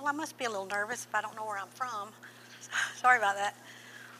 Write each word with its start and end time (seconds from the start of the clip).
Well, 0.00 0.08
I 0.08 0.12
must 0.12 0.38
be 0.38 0.46
a 0.46 0.48
little 0.48 0.64
nervous 0.64 1.04
if 1.04 1.14
I 1.14 1.20
don't 1.20 1.36
know 1.36 1.44
where 1.44 1.58
I'm 1.58 1.68
from. 1.68 2.08
Sorry 2.96 3.18
about 3.18 3.34
that. 3.36 3.54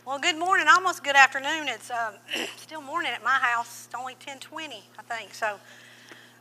Well, 0.04 0.18
good 0.18 0.36
morning, 0.36 0.66
almost 0.68 1.02
good 1.02 1.16
afternoon. 1.16 1.68
It's 1.68 1.90
um, 1.90 2.16
still 2.58 2.82
morning 2.82 3.10
at 3.12 3.24
my 3.24 3.38
house. 3.38 3.86
It's 3.86 3.94
only 3.98 4.14
10:20, 4.16 4.82
I 4.98 5.02
think. 5.16 5.32
So 5.32 5.58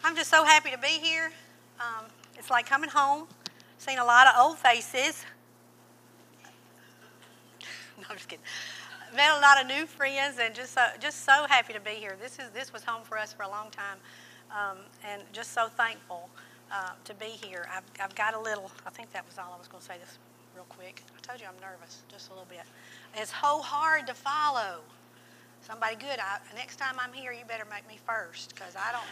I'm 0.04 0.14
just 0.18 0.30
so 0.30 0.44
happy 0.44 0.72
to 0.72 0.78
be 0.78 1.00
here. 1.02 1.32
Um, 1.80 2.08
it's 2.38 2.50
like 2.50 2.66
coming 2.66 2.90
home. 2.90 3.30
Seen 3.78 3.98
a 4.00 4.04
lot 4.04 4.28
of 4.28 4.34
old 4.38 4.58
faces. 4.58 5.24
No, 7.98 8.06
I'm 8.10 8.18
just 8.18 8.28
kidding. 8.28 8.44
Met 9.16 9.32
a 9.38 9.40
lot 9.40 9.62
of 9.62 9.68
new 9.68 9.86
friends, 9.86 10.38
and 10.42 10.54
just 10.54 10.74
so, 10.74 10.86
just 11.00 11.24
so 11.24 11.46
happy 11.48 11.72
to 11.72 11.80
be 11.80 11.92
here. 11.92 12.18
This 12.22 12.40
is 12.40 12.50
this 12.54 12.74
was 12.74 12.84
home 12.84 13.04
for 13.04 13.18
us 13.18 13.32
for 13.32 13.44
a 13.44 13.50
long 13.50 13.72
time, 13.72 13.98
um, 14.52 14.78
and 15.10 15.22
just 15.32 15.54
so 15.54 15.68
thankful 15.68 16.30
uh, 16.72 16.92
to 17.06 17.14
be 17.16 17.26
here. 17.26 17.68
I've, 17.74 17.84
I've 18.02 18.16
got 18.16 18.34
a 18.34 18.40
little. 18.40 18.72
I 18.86 18.90
think 18.90 19.12
that 19.14 19.26
was 19.26 19.38
all 19.38 19.54
I 19.56 19.58
was 19.58 19.68
going 19.68 19.82
to 19.82 19.88
say. 19.88 19.96
This 20.00 20.18
real 20.56 20.66
quick. 20.70 21.04
I 21.18 21.22
told 21.22 21.40
you 21.40 21.48
I'm 21.48 21.62
nervous, 21.62 22.02
just 22.12 22.28
a 22.28 22.32
little 22.32 22.48
bit. 22.50 22.64
It's 23.16 23.32
so 23.32 23.60
hard 23.60 24.08
to 24.08 24.14
follow. 24.14 24.80
Somebody 25.62 25.96
good. 25.96 26.20
I, 26.20 26.40
next 26.56 26.78
time 26.78 26.96
I'm 27.00 27.14
here, 27.14 27.32
you 27.32 27.46
better 27.48 27.66
make 27.70 27.88
me 27.88 27.98
first, 28.06 28.54
because 28.54 28.76
I 28.76 28.92
don't. 28.92 29.08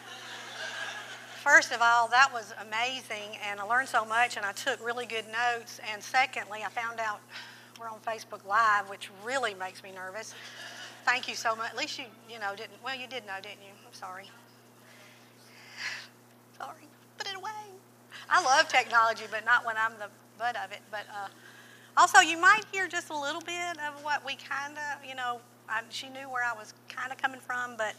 First 1.44 1.72
of 1.72 1.80
all, 1.82 2.10
that 2.10 2.30
was 2.34 2.54
amazing, 2.62 3.38
and 3.50 3.60
I 3.60 3.64
learned 3.64 3.88
so 3.88 4.04
much, 4.04 4.36
and 4.36 4.46
I 4.46 4.52
took 4.52 4.86
really 4.86 5.06
good 5.06 5.26
notes. 5.28 5.80
And 5.92 6.04
secondly, 6.04 6.60
I 6.66 6.70
found 6.70 7.00
out 7.00 7.22
we're 7.80 7.90
on 7.90 8.00
Facebook 8.00 8.46
Live, 8.46 8.90
which 8.90 9.10
really 9.24 9.54
makes 9.54 9.84
me 9.84 9.92
nervous. 9.92 10.34
Thank 11.06 11.30
you 11.30 11.36
so 11.36 11.56
much. 11.56 11.70
At 11.70 11.78
least 11.78 11.98
you, 11.98 12.06
you 12.30 12.40
know, 12.40 12.56
didn't. 12.56 12.84
Well, 12.84 12.96
you 12.96 13.08
did 13.08 13.26
know, 13.26 13.38
didn't 13.42 13.62
you? 13.62 13.72
I'm 13.86 13.94
sorry. 13.94 14.30
Sorry. 16.58 16.87
I 18.30 18.44
love 18.44 18.68
technology, 18.68 19.24
but 19.30 19.46
not 19.46 19.66
when 19.66 19.76
I'm 19.78 19.94
the 20.00 20.10
butt 20.38 20.56
of 20.64 20.72
it. 20.72 20.82
But 20.92 21.06
uh, 21.12 21.28
also, 21.96 22.20
you 22.20 22.40
might 22.40 22.64
hear 22.72 22.88
just 22.88 23.10
a 23.10 23.18
little 23.18 23.42
bit 23.42 23.78
of 23.88 24.04
what 24.04 24.26
we 24.26 24.36
kind 24.36 24.78
of, 24.78 25.06
you 25.08 25.16
know, 25.16 25.40
I, 25.70 25.82
she 25.90 26.10
knew 26.10 26.30
where 26.30 26.44
I 26.44 26.54
was 26.54 26.74
kind 26.88 27.12
of 27.12 27.18
coming 27.18 27.40
from, 27.40 27.76
but, 27.78 27.96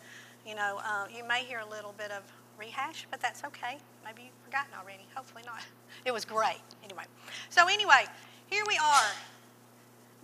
you 0.47 0.55
know, 0.55 0.81
uh, 0.85 1.07
you 1.15 1.27
may 1.27 1.45
hear 1.45 1.61
a 1.61 1.69
little 1.69 1.95
bit 1.99 2.11
of 2.11 2.23
rehash, 2.59 3.07
but 3.11 3.21
that's 3.21 3.45
okay. 3.45 3.79
Maybe 4.05 4.23
you've 4.23 4.45
forgotten 4.45 4.73
already. 4.81 5.07
Hopefully 5.15 5.43
not. 5.47 5.61
It 6.05 6.13
was 6.13 6.25
great. 6.25 6.61
Anyway. 6.85 7.03
So, 7.51 7.67
anyway, 7.67 8.05
here 8.49 8.63
we 8.69 8.79
are 8.79 9.11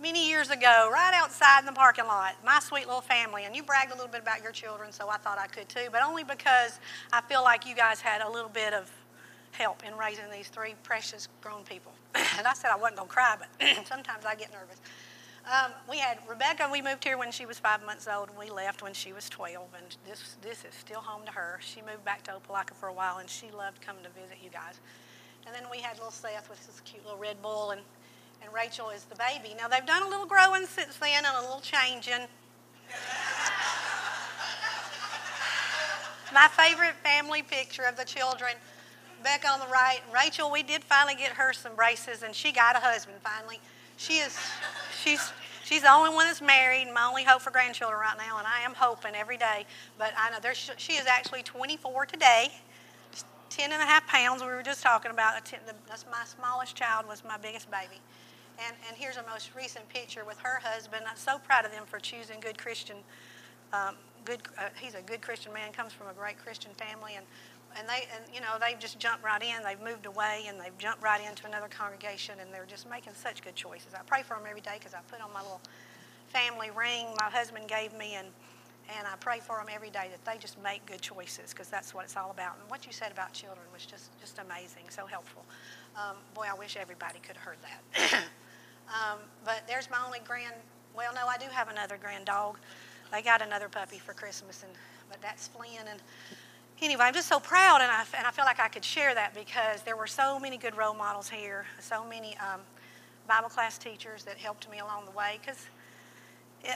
many 0.01 0.27
years 0.27 0.49
ago, 0.49 0.89
right 0.91 1.13
outside 1.13 1.59
in 1.59 1.65
the 1.65 1.71
parking 1.71 2.05
lot, 2.05 2.35
my 2.45 2.59
sweet 2.59 2.85
little 2.85 3.01
family. 3.01 3.43
And 3.45 3.55
you 3.55 3.61
bragged 3.61 3.91
a 3.91 3.95
little 3.95 4.11
bit 4.11 4.21
about 4.21 4.41
your 4.41 4.51
children, 4.51 4.91
so 4.91 5.09
I 5.09 5.17
thought 5.17 5.37
I 5.37 5.47
could 5.47 5.67
too, 5.67 5.87
but 5.91 6.01
only 6.01 6.23
because 6.23 6.79
I 7.11 7.21
feel 7.21 7.43
like 7.43 7.67
you 7.67 7.75
guys 7.75 7.99
had 7.99 8.21
a 8.21 8.29
little 8.29 8.49
bit 8.49 8.73
of 8.73 8.89
help 9.57 9.83
in 9.85 9.95
raising 9.97 10.29
these 10.31 10.47
three 10.47 10.75
precious 10.83 11.27
grown 11.41 11.63
people. 11.63 11.91
and 12.37 12.47
I 12.47 12.53
said 12.53 12.71
I 12.71 12.75
wasn't 12.75 12.97
going 12.97 13.09
to 13.09 13.13
cry, 13.13 13.35
but 13.39 13.49
sometimes 13.87 14.25
I 14.25 14.35
get 14.35 14.51
nervous. 14.51 14.79
Um, 15.45 15.71
we 15.89 15.99
had 15.99 16.17
Rebecca. 16.27 16.67
We 16.71 16.81
moved 16.81 17.03
here 17.03 17.17
when 17.17 17.31
she 17.31 17.45
was 17.45 17.59
five 17.59 17.85
months 17.85 18.07
old, 18.07 18.29
and 18.29 18.37
we 18.37 18.49
left 18.49 18.81
when 18.81 18.93
she 18.93 19.13
was 19.13 19.29
12. 19.29 19.67
And 19.77 19.95
this 20.07 20.37
this 20.41 20.65
is 20.65 20.73
still 20.73 21.01
home 21.01 21.25
to 21.25 21.31
her. 21.31 21.59
She 21.61 21.81
moved 21.81 22.03
back 22.03 22.23
to 22.23 22.31
Opelika 22.31 22.73
for 22.73 22.89
a 22.89 22.93
while, 22.93 23.19
and 23.19 23.29
she 23.29 23.51
loved 23.51 23.79
coming 23.81 24.03
to 24.03 24.09
visit 24.09 24.37
you 24.43 24.49
guys. 24.49 24.79
And 25.45 25.53
then 25.53 25.63
we 25.71 25.79
had 25.79 25.97
little 25.97 26.11
Seth 26.11 26.49
with 26.49 26.65
his 26.65 26.81
cute 26.81 27.03
little 27.03 27.19
red 27.19 27.41
bull, 27.43 27.71
and 27.71 27.81
and 28.43 28.51
Rachel 28.53 28.89
is 28.89 29.03
the 29.05 29.15
baby. 29.15 29.55
Now 29.55 29.67
they've 29.67 29.85
done 29.85 30.01
a 30.01 30.07
little 30.07 30.25
growing 30.25 30.65
since 30.65 30.97
then, 30.97 31.23
and 31.25 31.37
a 31.37 31.41
little 31.41 31.61
changing. 31.61 32.27
My 36.33 36.47
favorite 36.47 36.95
family 37.03 37.43
picture 37.43 37.83
of 37.83 37.97
the 37.97 38.03
children 38.03 38.55
Becca 39.25 39.47
on 39.47 39.59
the 39.59 39.65
right. 39.65 40.01
Rachel, 40.13 40.51
we 40.51 40.61
did 40.61 40.83
finally 40.83 41.15
get 41.15 41.31
her 41.31 41.51
some 41.51 41.75
braces, 41.75 42.21
and 42.21 42.33
she 42.33 42.51
got 42.51 42.75
a 42.75 42.79
husband 42.79 43.17
finally. 43.23 43.59
She 43.97 44.19
is, 44.19 44.37
she's, 45.01 45.33
she's 45.63 45.81
the 45.81 45.91
only 45.91 46.13
one 46.13 46.27
that's 46.27 46.43
married. 46.43 46.93
My 46.93 47.05
only 47.05 47.23
hope 47.23 47.41
for 47.41 47.49
grandchildren 47.49 47.99
right 47.99 48.15
now, 48.19 48.37
and 48.37 48.45
I 48.45 48.61
am 48.61 48.75
hoping 48.75 49.15
every 49.15 49.37
day. 49.37 49.65
But 49.97 50.13
I 50.15 50.29
know 50.29 50.37
there's, 50.39 50.69
she 50.77 50.93
is 50.93 51.07
actually 51.07 51.41
24 51.41 52.05
today. 52.05 52.51
10 53.49 53.71
and 53.71 53.81
a 53.81 53.85
half 53.85 54.05
pounds. 54.05 54.43
We 54.43 54.49
were 54.49 54.61
just 54.61 54.83
talking 54.83 55.09
about 55.09 55.33
that's 55.87 56.05
my 56.11 56.23
smallest 56.25 56.75
child 56.75 57.07
was 57.07 57.23
my 57.27 57.37
biggest 57.37 57.71
baby. 57.71 57.99
And, 58.59 58.75
and 58.87 58.95
here's 58.95 59.17
a 59.17 59.23
most 59.23 59.49
recent 59.57 59.89
picture 59.89 60.23
with 60.23 60.37
her 60.39 60.59
husband. 60.61 61.03
I'm 61.09 61.17
so 61.17 61.39
proud 61.39 61.65
of 61.65 61.71
them 61.71 61.85
for 61.87 61.99
choosing 61.99 62.39
good 62.41 62.59
Christian. 62.59 62.97
Um, 63.73 63.95
good, 64.23 64.41
uh, 64.57 64.69
he's 64.79 64.93
a 64.93 65.01
good 65.01 65.21
Christian 65.21 65.51
man. 65.51 65.71
Comes 65.71 65.93
from 65.93 66.07
a 66.07 66.13
great 66.13 66.37
Christian 66.37 66.71
family, 66.73 67.13
and 67.15 67.25
and 67.77 67.87
they 67.87 68.07
and 68.15 68.23
you 68.33 68.41
know 68.41 68.57
they've 68.59 68.79
just 68.79 68.99
jumped 68.99 69.23
right 69.23 69.41
in. 69.41 69.63
They've 69.63 69.81
moved 69.81 70.05
away 70.05 70.45
and 70.47 70.59
they've 70.59 70.77
jumped 70.77 71.03
right 71.03 71.21
into 71.25 71.45
another 71.45 71.67
congregation 71.67 72.35
and 72.39 72.53
they're 72.53 72.65
just 72.65 72.89
making 72.89 73.13
such 73.13 73.43
good 73.43 73.55
choices. 73.55 73.93
I 73.93 74.01
pray 74.05 74.23
for 74.23 74.35
them 74.35 74.43
every 74.47 74.61
day 74.61 74.75
because 74.79 74.93
i 74.93 74.99
put 75.09 75.21
on 75.21 75.31
my 75.33 75.41
little 75.41 75.61
family 76.27 76.69
ring 76.75 77.07
my 77.19 77.29
husband 77.29 77.67
gave 77.67 77.93
me 77.93 78.15
and 78.15 78.27
and 78.97 79.07
i 79.07 79.15
pray 79.19 79.39
for 79.39 79.57
them 79.57 79.67
every 79.73 79.89
day 79.89 80.09
that 80.11 80.23
they 80.29 80.37
just 80.39 80.61
make 80.61 80.85
good 80.85 81.01
choices 81.01 81.51
because 81.51 81.69
that's 81.69 81.93
what 81.93 82.03
it's 82.05 82.17
all 82.17 82.31
about. 82.31 82.57
And 82.61 82.69
what 82.69 82.85
you 82.85 82.91
said 82.91 83.11
about 83.11 83.33
children 83.33 83.65
was 83.73 83.85
just 83.85 84.17
just 84.19 84.39
amazing 84.39 84.83
so 84.89 85.05
helpful. 85.05 85.43
Um, 85.95 86.17
boy 86.33 86.47
i 86.49 86.57
wish 86.57 86.77
everybody 86.77 87.19
could 87.19 87.35
have 87.37 87.45
heard 87.45 87.57
that. 87.61 88.23
Um, 88.85 89.17
but 89.43 89.63
there's 89.67 89.89
my 89.89 89.97
only 90.05 90.19
grand 90.27 90.53
well 90.95 91.11
no 91.15 91.25
i 91.25 91.37
do 91.37 91.47
have 91.51 91.69
another 91.69 91.97
grand 91.97 92.25
dog. 92.25 92.59
They 93.11 93.23
got 93.23 93.41
another 93.41 93.67
puppy 93.67 93.97
for 93.97 94.13
christmas 94.13 94.61
and 94.61 94.71
but 95.09 95.19
that's 95.23 95.47
flynn 95.47 95.87
and 95.89 95.99
anyway, 96.81 97.05
I'm 97.05 97.13
just 97.13 97.27
so 97.27 97.39
proud, 97.39 97.81
and 97.81 97.91
I, 97.91 98.03
and 98.17 98.27
I 98.27 98.31
feel 98.31 98.45
like 98.45 98.59
I 98.59 98.67
could 98.67 98.83
share 98.83 99.13
that 99.13 99.33
because 99.33 99.81
there 99.83 99.95
were 99.95 100.07
so 100.07 100.39
many 100.39 100.57
good 100.57 100.75
role 100.75 100.93
models 100.93 101.29
here, 101.29 101.65
so 101.79 102.05
many 102.05 102.37
um, 102.37 102.61
Bible 103.27 103.49
class 103.49 103.77
teachers 103.77 104.23
that 104.23 104.37
helped 104.37 104.69
me 104.69 104.79
along 104.79 105.05
the 105.05 105.11
way. 105.11 105.39
Because 105.41 105.67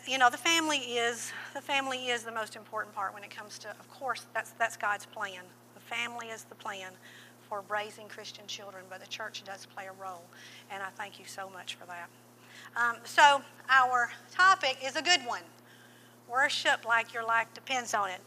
you 0.07 0.17
know, 0.17 0.29
the 0.29 0.37
family 0.37 0.77
is 0.77 1.31
the 1.53 1.61
family 1.61 2.07
is 2.09 2.23
the 2.23 2.31
most 2.31 2.55
important 2.55 2.93
part 2.93 3.13
when 3.13 3.23
it 3.23 3.29
comes 3.29 3.57
to. 3.59 3.69
Of 3.69 3.89
course, 3.89 4.25
that's 4.33 4.51
that's 4.51 4.77
God's 4.77 5.05
plan. 5.05 5.43
The 5.73 5.79
family 5.81 6.27
is 6.27 6.43
the 6.43 6.55
plan 6.55 6.91
for 7.47 7.63
raising 7.67 8.07
Christian 8.07 8.45
children, 8.45 8.83
but 8.89 9.01
the 9.01 9.07
church 9.07 9.43
does 9.43 9.65
play 9.65 9.85
a 9.87 10.03
role, 10.03 10.23
and 10.71 10.83
I 10.83 10.89
thank 10.95 11.19
you 11.19 11.25
so 11.25 11.49
much 11.49 11.75
for 11.75 11.85
that. 11.85 12.09
Um, 12.75 12.97
so 13.03 13.41
our 13.69 14.11
topic 14.31 14.77
is 14.83 14.95
a 14.95 15.01
good 15.01 15.21
one. 15.25 15.41
Worship 16.29 16.85
like 16.85 17.13
your 17.13 17.25
life 17.25 17.47
depends 17.55 17.95
on 17.95 18.09
it. 18.09 18.21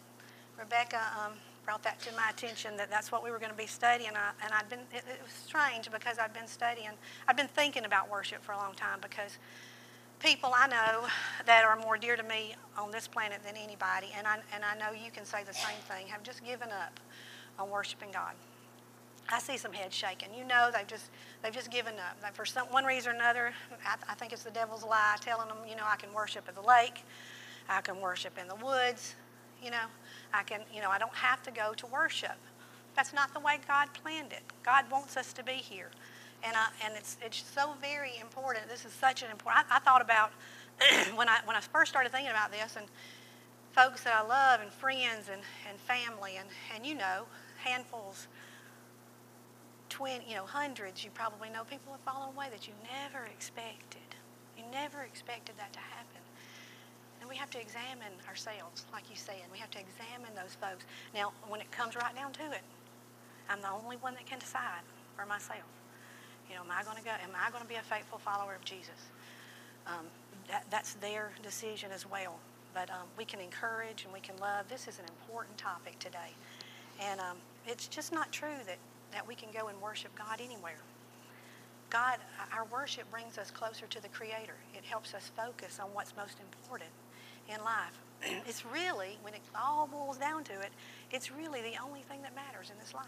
Rebecca 0.59 1.01
um, 1.25 1.33
brought 1.65 1.83
that 1.85 2.01
to 2.01 2.13
my 2.13 2.29
attention 2.31 2.77
that 2.77 2.91
that's 2.91 3.13
what 3.13 3.23
we 3.23 3.31
were 3.31 3.39
going 3.39 3.51
to 3.51 3.57
be 3.57 3.67
studying. 3.67 4.11
I, 4.17 4.33
and 4.45 4.53
I'd 4.53 4.69
been, 4.69 4.81
it, 4.93 5.05
it, 5.09 5.21
was 5.23 5.33
strange 5.33 5.91
because 5.91 6.19
I'd 6.19 6.35
been 6.35 6.49
studying, 6.49 6.91
I'd 7.29 7.37
been 7.37 7.49
thinking 7.49 7.85
about 7.85 8.11
worship 8.11 8.43
for 8.43 8.53
a 8.53 8.57
long 8.57 8.75
time 8.75 8.99
because 9.01 9.39
people 10.19 10.53
I 10.57 10.67
know 10.69 11.07
that 11.47 11.65
are 11.65 11.77
more 11.77 11.97
dear 11.97 12.17
to 12.17 12.23
me 12.23 12.55
on 12.79 12.91
this 12.91 13.07
planet 13.07 13.41
than 13.45 13.57
anybody, 13.57 14.09
and 14.17 14.27
I, 14.27 14.39
and 14.55 14.65
I 14.65 14.77
know 14.77 14.93
you 14.93 15.11
can 15.11 15.25
say 15.25 15.45
the 15.45 15.55
same 15.55 15.79
thing, 15.89 16.07
have 16.09 16.23
just 16.23 16.45
given 16.45 16.69
up 16.71 16.99
on 17.59 17.71
worshiping 17.71 18.11
God. 18.13 18.35
I 19.29 19.39
see 19.39 19.57
some 19.57 19.73
heads 19.73 19.95
shaking. 19.95 20.29
You 20.37 20.45
know, 20.45 20.71
they've 20.75 20.87
just 20.87 21.11
they've 21.43 21.53
just 21.53 21.71
given 21.71 21.95
up. 21.95 22.35
For 22.35 22.45
some 22.45 22.67
one 22.69 22.85
reason 22.85 23.13
or 23.13 23.15
another, 23.15 23.53
I, 23.87 23.95
I 24.09 24.15
think 24.15 24.33
it's 24.33 24.43
the 24.43 24.51
devil's 24.51 24.85
lie 24.85 25.17
telling 25.21 25.49
them, 25.49 25.59
you 25.69 25.77
know, 25.77 25.85
I 25.87 25.97
can 25.97 26.13
worship 26.13 26.45
at 26.49 26.55
the 26.55 26.61
lake, 26.61 27.05
I 27.69 27.81
can 27.81 28.01
worship 28.01 28.37
in 28.37 28.49
the 28.49 28.57
woods, 28.57 29.15
you 29.63 29.71
know, 29.71 29.87
I 30.33 30.43
can, 30.43 30.61
you 30.75 30.81
know, 30.81 30.91
I 30.91 30.99
don't 30.99 31.15
have 31.15 31.43
to 31.45 31.51
go 31.51 31.75
to 31.75 31.87
worship. 31.87 32.37
That's 32.95 33.13
not 33.13 33.33
the 33.33 33.41
way 33.41 33.59
God 33.67 33.89
planned 33.95 34.33
it. 34.33 34.43
God 34.63 34.91
wants 34.91 35.17
us 35.17 35.33
to 35.35 35.43
be 35.43 35.53
here. 35.53 35.91
And, 36.45 36.57
I, 36.57 36.69
and 36.85 36.95
it's, 36.97 37.17
it's 37.23 37.45
so 37.55 37.75
very 37.81 38.19
important. 38.21 38.69
This 38.69 38.85
is 38.85 38.93
such 38.93 39.23
an 39.23 39.31
important, 39.31 39.67
I, 39.71 39.77
I 39.77 39.79
thought 39.79 40.03
about 40.03 40.33
when 41.15 41.29
I, 41.29 41.39
when 41.45 41.57
I 41.57 41.61
first 41.61 41.91
started 41.91 42.11
thinking 42.11 42.31
about 42.31 42.51
this 42.51 42.77
and 42.77 42.87
folks 43.73 44.05
that 44.05 44.15
I 44.15 44.27
love 44.27 44.61
and 44.61 44.71
friends 44.71 45.29
and, 45.31 45.41
and 45.69 45.79
family 45.79 46.37
and, 46.39 46.49
and 46.75 46.85
you 46.85 46.95
know, 46.95 47.25
handfuls, 47.63 48.27
twin, 49.89 50.21
you 50.27 50.35
know, 50.35 50.45
hundreds, 50.45 51.05
you 51.05 51.11
probably 51.11 51.49
know 51.51 51.65
people 51.65 51.93
have 51.93 52.01
fallen 52.01 52.35
away 52.35 52.47
that 52.51 52.67
you 52.67 52.73
never 52.91 53.25
expected. 53.27 54.01
You 54.57 54.65
never 54.73 55.03
expected 55.03 55.55
that 55.59 55.73
to 55.73 55.79
happen. 55.79 56.22
And 57.23 57.31
we 57.31 57.37
have 57.37 57.51
to 57.51 57.61
examine 57.61 58.11
ourselves, 58.29 58.85
like 58.93 59.09
you 59.09 59.15
said. 59.15 59.47
We 59.53 59.59
have 59.59 59.71
to 59.71 59.79
examine 59.79 60.35
those 60.35 60.59
folks. 60.59 60.85
Now, 61.15 61.31
when 61.47 61.61
it 61.61 61.71
comes 61.71 61.95
right 61.95 62.15
down 62.17 62.33
to 62.33 62.51
it, 62.51 62.67
I'm 63.49 63.61
the 63.61 63.71
only 63.71 63.95
one 63.99 64.15
that 64.15 64.27
can 64.27 64.41
decide 64.41 64.83
for 65.15 65.25
myself. 65.25 65.63
You 66.51 66.57
know, 66.57 66.63
am 66.63 66.73
I 66.73 66.83
going 66.83 66.97
to 66.97 67.05
go? 67.05 67.13
Am 67.13 67.31
I 67.39 67.49
going 67.53 67.63
to 67.63 67.69
be 67.69 67.77
a 67.77 67.87
faithful 67.87 68.19
follower 68.19 68.57
of 68.57 68.65
Jesus? 68.65 69.07
Um, 69.87 70.07
that, 70.49 70.67
that's 70.69 70.95
their 70.95 71.31
decision 71.45 71.93
as 71.95 72.11
well. 72.11 72.41
But 72.75 72.91
um, 72.91 73.07
we 73.17 73.25
can 73.25 73.39
encourage 73.39 74.03
and 74.03 74.13
we 74.13 74.19
can 74.19 74.35
love. 74.39 74.67
This 74.69 74.89
is 74.89 74.99
an 74.99 75.05
important 75.07 75.57
topic 75.57 76.01
today. 76.01 76.35
And 77.01 77.21
um, 77.21 77.37
it's 77.69 77.87
just 77.87 78.13
not 78.13 78.33
true 78.33 78.59
that, 78.67 78.79
that 79.13 79.25
we 79.25 79.37
can 79.37 79.51
go 79.55 79.69
and 79.69 79.81
worship 79.81 80.11
God 80.19 80.41
anywhere. 80.43 80.83
God, 81.89 82.19
our 82.53 82.65
worship 82.65 83.09
brings 83.13 83.39
us 83.39 83.53
closer 83.53 83.87
to 83.87 84.03
the 84.03 84.09
Creator. 84.09 84.57
It 84.75 84.83
helps 84.83 85.15
us 85.15 85.31
focus 85.37 85.79
on 85.81 85.87
what's 85.95 86.17
most 86.17 86.39
important 86.41 86.91
in 87.49 87.63
life. 87.65 87.99
it's 88.47 88.65
really, 88.65 89.19
when 89.23 89.35
it 89.35 89.41
all 89.55 89.87
boils 89.87 90.17
down 90.17 90.45
to 90.45 90.53
it, 90.61 90.71
it's 91.11 91.31
really 91.31 91.61
the 91.61 91.77
only 91.83 92.03
thing 92.03 92.23
that 92.23 92.35
matters 92.35 92.71
in 92.71 92.79
this 92.79 92.95
life, 92.95 93.07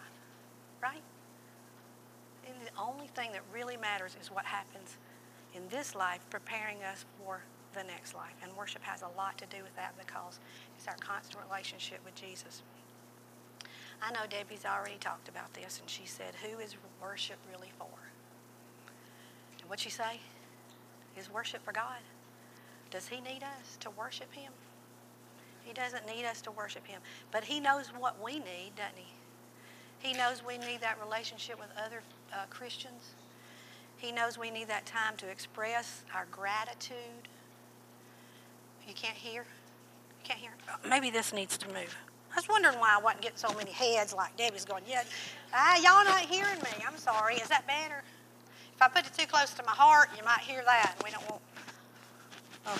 right? 0.82 1.02
And 2.46 2.54
the 2.64 2.80
only 2.80 3.06
thing 3.08 3.32
that 3.32 3.42
really 3.52 3.76
matters 3.76 4.16
is 4.20 4.30
what 4.30 4.44
happens 4.44 4.96
in 5.54 5.62
this 5.68 5.94
life, 5.94 6.20
preparing 6.30 6.82
us 6.82 7.04
for 7.18 7.40
the 7.74 7.84
next 7.84 8.14
life. 8.14 8.34
And 8.42 8.52
worship 8.56 8.82
has 8.82 9.02
a 9.02 9.08
lot 9.16 9.38
to 9.38 9.46
do 9.46 9.62
with 9.62 9.74
that 9.76 9.94
because 9.98 10.38
it's 10.76 10.86
our 10.86 10.96
constant 10.96 11.42
relationship 11.44 12.00
with 12.04 12.14
Jesus. 12.14 12.62
I 14.02 14.12
know 14.12 14.26
Debbie's 14.28 14.64
already 14.64 14.98
talked 15.00 15.28
about 15.28 15.52
this, 15.54 15.80
and 15.80 15.88
she 15.88 16.06
said, 16.06 16.34
Who 16.42 16.58
is 16.58 16.76
worship 17.00 17.38
really 17.50 17.72
for? 17.78 17.88
And 19.60 19.68
what'd 19.68 19.82
she 19.82 19.90
say? 19.90 20.20
Is 21.16 21.30
worship 21.30 21.64
for 21.64 21.72
God? 21.72 22.00
Does 22.94 23.08
He 23.08 23.16
need 23.16 23.42
us 23.42 23.76
to 23.80 23.90
worship 23.90 24.32
Him? 24.32 24.52
He 25.64 25.72
doesn't 25.72 26.06
need 26.06 26.24
us 26.24 26.40
to 26.42 26.52
worship 26.52 26.86
Him. 26.86 27.00
But 27.32 27.42
He 27.42 27.58
knows 27.58 27.88
what 27.88 28.22
we 28.22 28.34
need, 28.34 28.70
doesn't 28.76 28.96
He? 28.96 29.12
He 29.98 30.16
knows 30.16 30.44
we 30.46 30.58
need 30.58 30.80
that 30.80 30.96
relationship 31.04 31.58
with 31.58 31.70
other 31.84 32.02
uh, 32.32 32.44
Christians. 32.50 33.16
He 33.96 34.12
knows 34.12 34.38
we 34.38 34.48
need 34.48 34.68
that 34.68 34.86
time 34.86 35.16
to 35.16 35.28
express 35.28 36.04
our 36.14 36.26
gratitude. 36.30 37.26
You 38.86 38.94
can't 38.94 39.16
hear? 39.16 39.42
You 39.42 40.22
can't 40.22 40.38
hear? 40.38 40.52
Maybe 40.88 41.10
this 41.10 41.32
needs 41.32 41.58
to 41.58 41.66
move. 41.66 41.96
I 42.30 42.36
was 42.36 42.48
wondering 42.48 42.78
why 42.78 42.94
I 42.96 43.02
wasn't 43.02 43.22
getting 43.22 43.38
so 43.38 43.52
many 43.54 43.72
heads 43.72 44.14
like 44.14 44.36
Debbie's 44.36 44.64
going, 44.64 44.84
yeah, 44.86 45.02
ah, 45.52 45.76
y'all 45.78 46.04
not 46.04 46.20
hearing 46.20 46.60
me. 46.60 46.84
I'm 46.86 46.96
sorry. 46.96 47.36
Is 47.36 47.48
that 47.48 47.66
better? 47.66 48.04
If 48.72 48.82
I 48.82 48.86
put 48.86 49.04
it 49.04 49.14
too 49.18 49.26
close 49.26 49.52
to 49.54 49.64
my 49.64 49.72
heart, 49.72 50.10
you 50.16 50.24
might 50.24 50.40
hear 50.40 50.62
that. 50.64 50.94
We 51.04 51.10
don't 51.10 51.28
want. 51.28 51.42
Oh, 52.66 52.78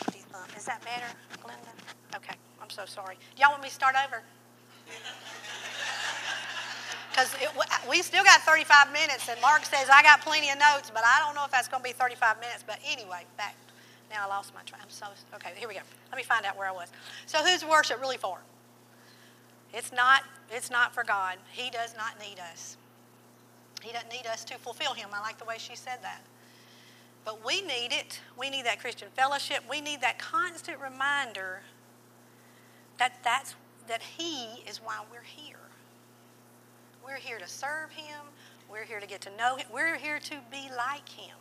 is 0.56 0.64
that 0.64 0.82
better, 0.82 1.06
Glenda? 1.42 2.16
Okay, 2.16 2.34
I'm 2.60 2.70
so 2.70 2.84
sorry. 2.86 3.19
Y'all 3.38 3.50
want 3.50 3.62
me 3.62 3.69
to 3.69 3.75
start 3.75 3.94
over? 4.06 4.22
Because 7.10 7.32
uh, 7.34 7.62
we 7.88 8.02
still 8.02 8.25
got 8.25 8.40
35 8.40 8.92
minutes, 8.92 9.28
and 9.28 9.40
Mark 9.40 9.64
says 9.64 9.88
I 9.92 10.02
got 10.02 10.20
plenty 10.22 10.50
of 10.50 10.58
notes, 10.58 10.90
but 10.92 11.02
I 11.04 11.22
don't 11.25 11.34
know 11.34 11.44
if 11.44 11.50
that's 11.50 11.69
going 11.69 11.82
to 11.82 11.88
be 11.88 11.92
35 11.92 12.40
minutes. 12.40 12.64
But 12.66 12.78
anyway, 12.84 13.25
back. 13.36 13.54
Now 14.10 14.25
I 14.25 14.28
lost 14.28 14.54
my 14.54 14.62
train. 14.62 14.81
I'm 14.82 14.90
so 14.90 15.06
okay. 15.34 15.52
Here 15.56 15.69
we 15.69 15.75
go. 15.75 15.81
Let 16.10 16.16
me 16.16 16.25
find 16.25 16.44
out 16.44 16.56
where 16.56 16.69
I 16.69 16.72
was. 16.72 16.88
So 17.26 17.38
who's 17.38 17.64
worship 17.64 18.00
really 18.00 18.16
for? 18.16 18.38
It's 19.72 19.92
not. 19.92 20.22
It's 20.50 20.70
not 20.70 20.94
for 20.94 21.04
God. 21.04 21.37
He 21.52 21.70
does 21.70 21.94
not 21.96 22.19
need 22.20 22.38
us. 22.52 22.76
He 23.82 23.92
doesn't 23.92 24.10
need 24.12 24.26
us 24.26 24.44
to 24.44 24.54
fulfill 24.54 24.94
Him. 24.94 25.08
I 25.12 25.20
like 25.20 25.38
the 25.38 25.44
way 25.44 25.56
she 25.58 25.76
said 25.76 25.98
that. 26.02 26.20
But 27.25 27.44
we 27.44 27.62
need 27.62 27.93
it. 27.93 28.21
We 28.38 28.50
need 28.50 28.67
that 28.67 28.81
Christian 28.81 29.09
fellowship. 29.17 29.65
We 29.69 29.81
need 29.81 30.00
that 30.03 30.19
constant 30.19 30.79
reminder 30.81 31.62
that 32.99 33.19
that's 33.25 33.55
that 33.88 34.03
He 34.03 34.62
is 34.69 34.79
why 34.79 35.00
we're 35.11 35.23
here. 35.23 35.56
We're 37.05 37.17
here 37.17 37.38
to 37.38 37.49
serve 37.49 37.91
Him. 37.91 38.21
We're 38.71 38.85
here 38.85 39.00
to 39.00 39.06
get 39.06 39.21
to 39.23 39.37
know 39.37 39.56
Him. 39.56 39.67
We're 39.73 39.97
here 39.97 40.19
to 40.19 40.37
be 40.50 40.69
like 40.76 41.09
Him. 41.09 41.37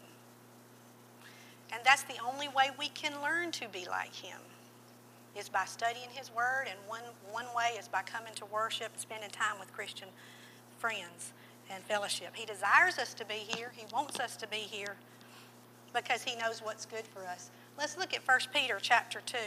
And 1.72 1.82
that's 1.86 2.04
the 2.04 2.18
only 2.26 2.48
way 2.50 2.70
we 2.78 2.90
can 2.90 3.14
learn 3.22 3.52
to 3.54 3.68
be 3.70 3.86
like 3.90 4.14
Him 4.14 4.40
is 5.38 5.50
by 5.50 5.66
studying 5.66 6.10
His 6.12 6.34
Word, 6.36 6.68
and 6.70 6.78
one, 6.88 7.02
one 7.32 7.48
way 7.56 7.72
is 7.80 7.88
by 7.88 8.04
coming 8.04 8.34
to 8.36 8.46
worship, 8.46 8.92
spending 8.98 9.32
time 9.32 9.60
with 9.60 9.74
Christian 9.74 10.10
friends 10.78 11.34
and 11.72 11.84
fellowship. 11.84 12.36
He 12.36 12.46
desires 12.46 13.00
us 13.00 13.14
to 13.16 13.26
be 13.26 13.36
here. 13.36 13.72
He 13.76 13.86
wants 13.92 14.20
us 14.20 14.36
to 14.38 14.48
be 14.48 14.58
here 14.58 14.96
because 15.94 16.24
He 16.24 16.36
knows 16.36 16.62
what's 16.63 16.86
good 16.86 17.06
for 17.06 17.25
us. 17.28 17.50
Let's 17.78 17.98
look 17.98 18.13
at 18.13 18.28
1 18.28 18.40
Peter 18.54 18.78
chapter 18.81 19.22
2 19.25 19.38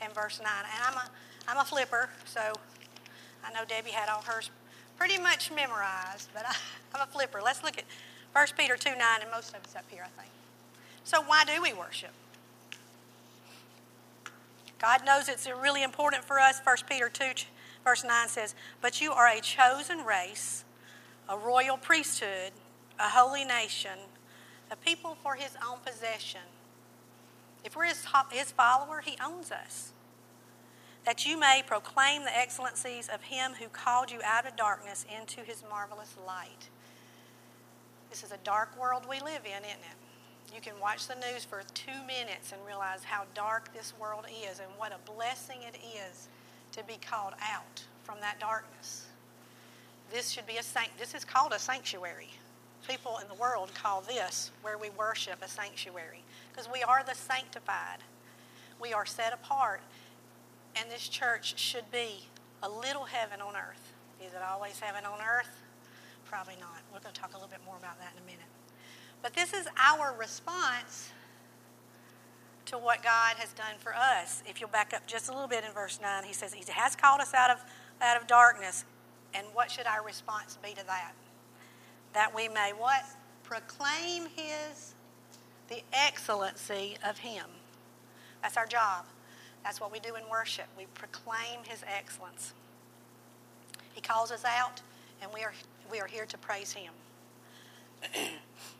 and 0.00 0.12
verse 0.14 0.40
9. 0.42 0.48
And 0.48 0.84
I'm 0.84 0.94
a, 0.94 1.10
I'm 1.48 1.58
a 1.58 1.64
flipper, 1.64 2.08
so 2.24 2.40
I 3.44 3.52
know 3.52 3.64
Debbie 3.66 3.90
had 3.90 4.08
all 4.08 4.22
hers 4.22 4.50
pretty 4.96 5.18
much 5.18 5.50
memorized, 5.50 6.28
but 6.34 6.44
I, 6.46 6.54
I'm 6.94 7.02
a 7.02 7.10
flipper. 7.10 7.40
Let's 7.42 7.62
look 7.62 7.78
at 7.78 7.84
1 8.32 8.46
Peter 8.56 8.76
2 8.76 8.90
9, 8.90 8.98
and 9.20 9.30
most 9.30 9.50
of 9.50 9.56
it's 9.64 9.76
up 9.76 9.84
here, 9.90 10.04
I 10.04 10.20
think. 10.20 10.32
So, 11.04 11.20
why 11.22 11.44
do 11.44 11.60
we 11.60 11.72
worship? 11.72 12.12
God 14.78 15.04
knows 15.04 15.28
it's 15.28 15.48
really 15.48 15.82
important 15.82 16.24
for 16.24 16.40
us. 16.40 16.60
1 16.64 16.76
Peter 16.88 17.08
2, 17.08 17.24
verse 17.84 18.04
9 18.04 18.28
says, 18.28 18.54
But 18.80 19.00
you 19.00 19.12
are 19.12 19.28
a 19.28 19.40
chosen 19.40 20.04
race, 20.04 20.64
a 21.28 21.36
royal 21.36 21.76
priesthood, 21.76 22.52
a 22.98 23.08
holy 23.08 23.44
nation, 23.44 23.98
a 24.72 24.76
people 24.76 25.16
for 25.22 25.34
his 25.34 25.50
own 25.68 25.78
possession. 25.84 26.40
If 27.62 27.76
we're 27.76 27.84
his, 27.84 28.04
his 28.30 28.50
follower, 28.50 29.00
he 29.00 29.16
owns 29.22 29.52
us. 29.52 29.92
That 31.04 31.26
you 31.26 31.38
may 31.38 31.62
proclaim 31.66 32.22
the 32.22 32.36
excellencies 32.36 33.08
of 33.12 33.22
him 33.22 33.52
who 33.60 33.68
called 33.68 34.10
you 34.10 34.20
out 34.24 34.46
of 34.46 34.56
darkness 34.56 35.04
into 35.20 35.42
his 35.42 35.62
marvelous 35.68 36.16
light. 36.26 36.68
This 38.08 38.22
is 38.22 38.32
a 38.32 38.38
dark 38.44 38.78
world 38.80 39.04
we 39.08 39.20
live 39.20 39.44
in, 39.44 39.64
isn't 39.64 39.80
it? 39.80 40.54
You 40.54 40.60
can 40.60 40.78
watch 40.80 41.06
the 41.06 41.14
news 41.14 41.44
for 41.44 41.62
two 41.74 41.90
minutes 42.06 42.52
and 42.52 42.60
realize 42.66 43.04
how 43.04 43.24
dark 43.34 43.72
this 43.74 43.94
world 43.98 44.26
is 44.50 44.58
and 44.58 44.68
what 44.76 44.92
a 44.92 45.10
blessing 45.12 45.58
it 45.62 45.78
is 46.08 46.28
to 46.72 46.84
be 46.84 46.98
called 46.98 47.34
out 47.42 47.82
from 48.04 48.20
that 48.20 48.38
darkness. 48.38 49.06
This 50.12 50.30
should 50.30 50.46
be 50.46 50.58
a 50.58 50.62
sanct. 50.62 50.98
This 50.98 51.14
is 51.14 51.24
called 51.24 51.52
a 51.52 51.58
sanctuary. 51.58 52.28
People 52.88 53.18
in 53.22 53.28
the 53.28 53.34
world 53.34 53.70
call 53.74 54.00
this 54.00 54.50
where 54.62 54.76
we 54.76 54.90
worship 54.90 55.38
a 55.42 55.48
sanctuary 55.48 56.22
because 56.50 56.68
we 56.72 56.82
are 56.82 57.02
the 57.06 57.14
sanctified. 57.14 57.98
We 58.80 58.92
are 58.92 59.06
set 59.06 59.32
apart, 59.32 59.80
and 60.74 60.90
this 60.90 61.08
church 61.08 61.58
should 61.58 61.90
be 61.92 62.26
a 62.62 62.68
little 62.68 63.04
heaven 63.04 63.40
on 63.40 63.54
earth. 63.54 63.92
Is 64.20 64.32
it 64.32 64.40
always 64.48 64.80
heaven 64.80 65.04
on 65.04 65.18
earth? 65.20 65.62
Probably 66.24 66.56
not. 66.60 66.82
We're 66.92 67.00
going 67.00 67.14
to 67.14 67.20
talk 67.20 67.32
a 67.32 67.36
little 67.36 67.48
bit 67.48 67.60
more 67.64 67.76
about 67.76 67.98
that 68.00 68.12
in 68.16 68.22
a 68.22 68.26
minute. 68.26 68.50
But 69.22 69.34
this 69.34 69.52
is 69.52 69.68
our 69.76 70.14
response 70.18 71.10
to 72.66 72.78
what 72.78 73.02
God 73.02 73.36
has 73.36 73.52
done 73.52 73.74
for 73.78 73.94
us. 73.94 74.42
If 74.46 74.60
you'll 74.60 74.70
back 74.70 74.92
up 74.94 75.06
just 75.06 75.28
a 75.28 75.32
little 75.32 75.48
bit 75.48 75.64
in 75.64 75.72
verse 75.72 76.00
9, 76.00 76.24
he 76.24 76.32
says, 76.32 76.52
He 76.52 76.64
has 76.72 76.96
called 76.96 77.20
us 77.20 77.34
out 77.34 77.50
of, 77.50 77.58
out 78.00 78.20
of 78.20 78.26
darkness. 78.26 78.84
And 79.34 79.46
what 79.52 79.70
should 79.70 79.86
our 79.86 80.04
response 80.04 80.58
be 80.62 80.70
to 80.74 80.86
that? 80.86 81.12
That 82.12 82.34
we 82.34 82.48
may 82.48 82.72
what? 82.76 83.04
Proclaim 83.42 84.26
His, 84.36 84.94
the 85.68 85.82
excellency 85.92 86.96
of 87.06 87.18
Him. 87.18 87.46
That's 88.42 88.56
our 88.56 88.66
job. 88.66 89.06
That's 89.64 89.80
what 89.80 89.92
we 89.92 90.00
do 90.00 90.16
in 90.16 90.22
worship. 90.30 90.66
We 90.76 90.86
proclaim 90.94 91.60
His 91.64 91.84
excellence. 91.86 92.52
He 93.94 94.00
calls 94.00 94.30
us 94.30 94.44
out, 94.44 94.80
and 95.20 95.30
we 95.32 95.42
are, 95.42 95.52
we 95.90 96.00
are 96.00 96.06
here 96.06 96.26
to 96.26 96.38
praise 96.38 96.72
Him. 96.72 96.92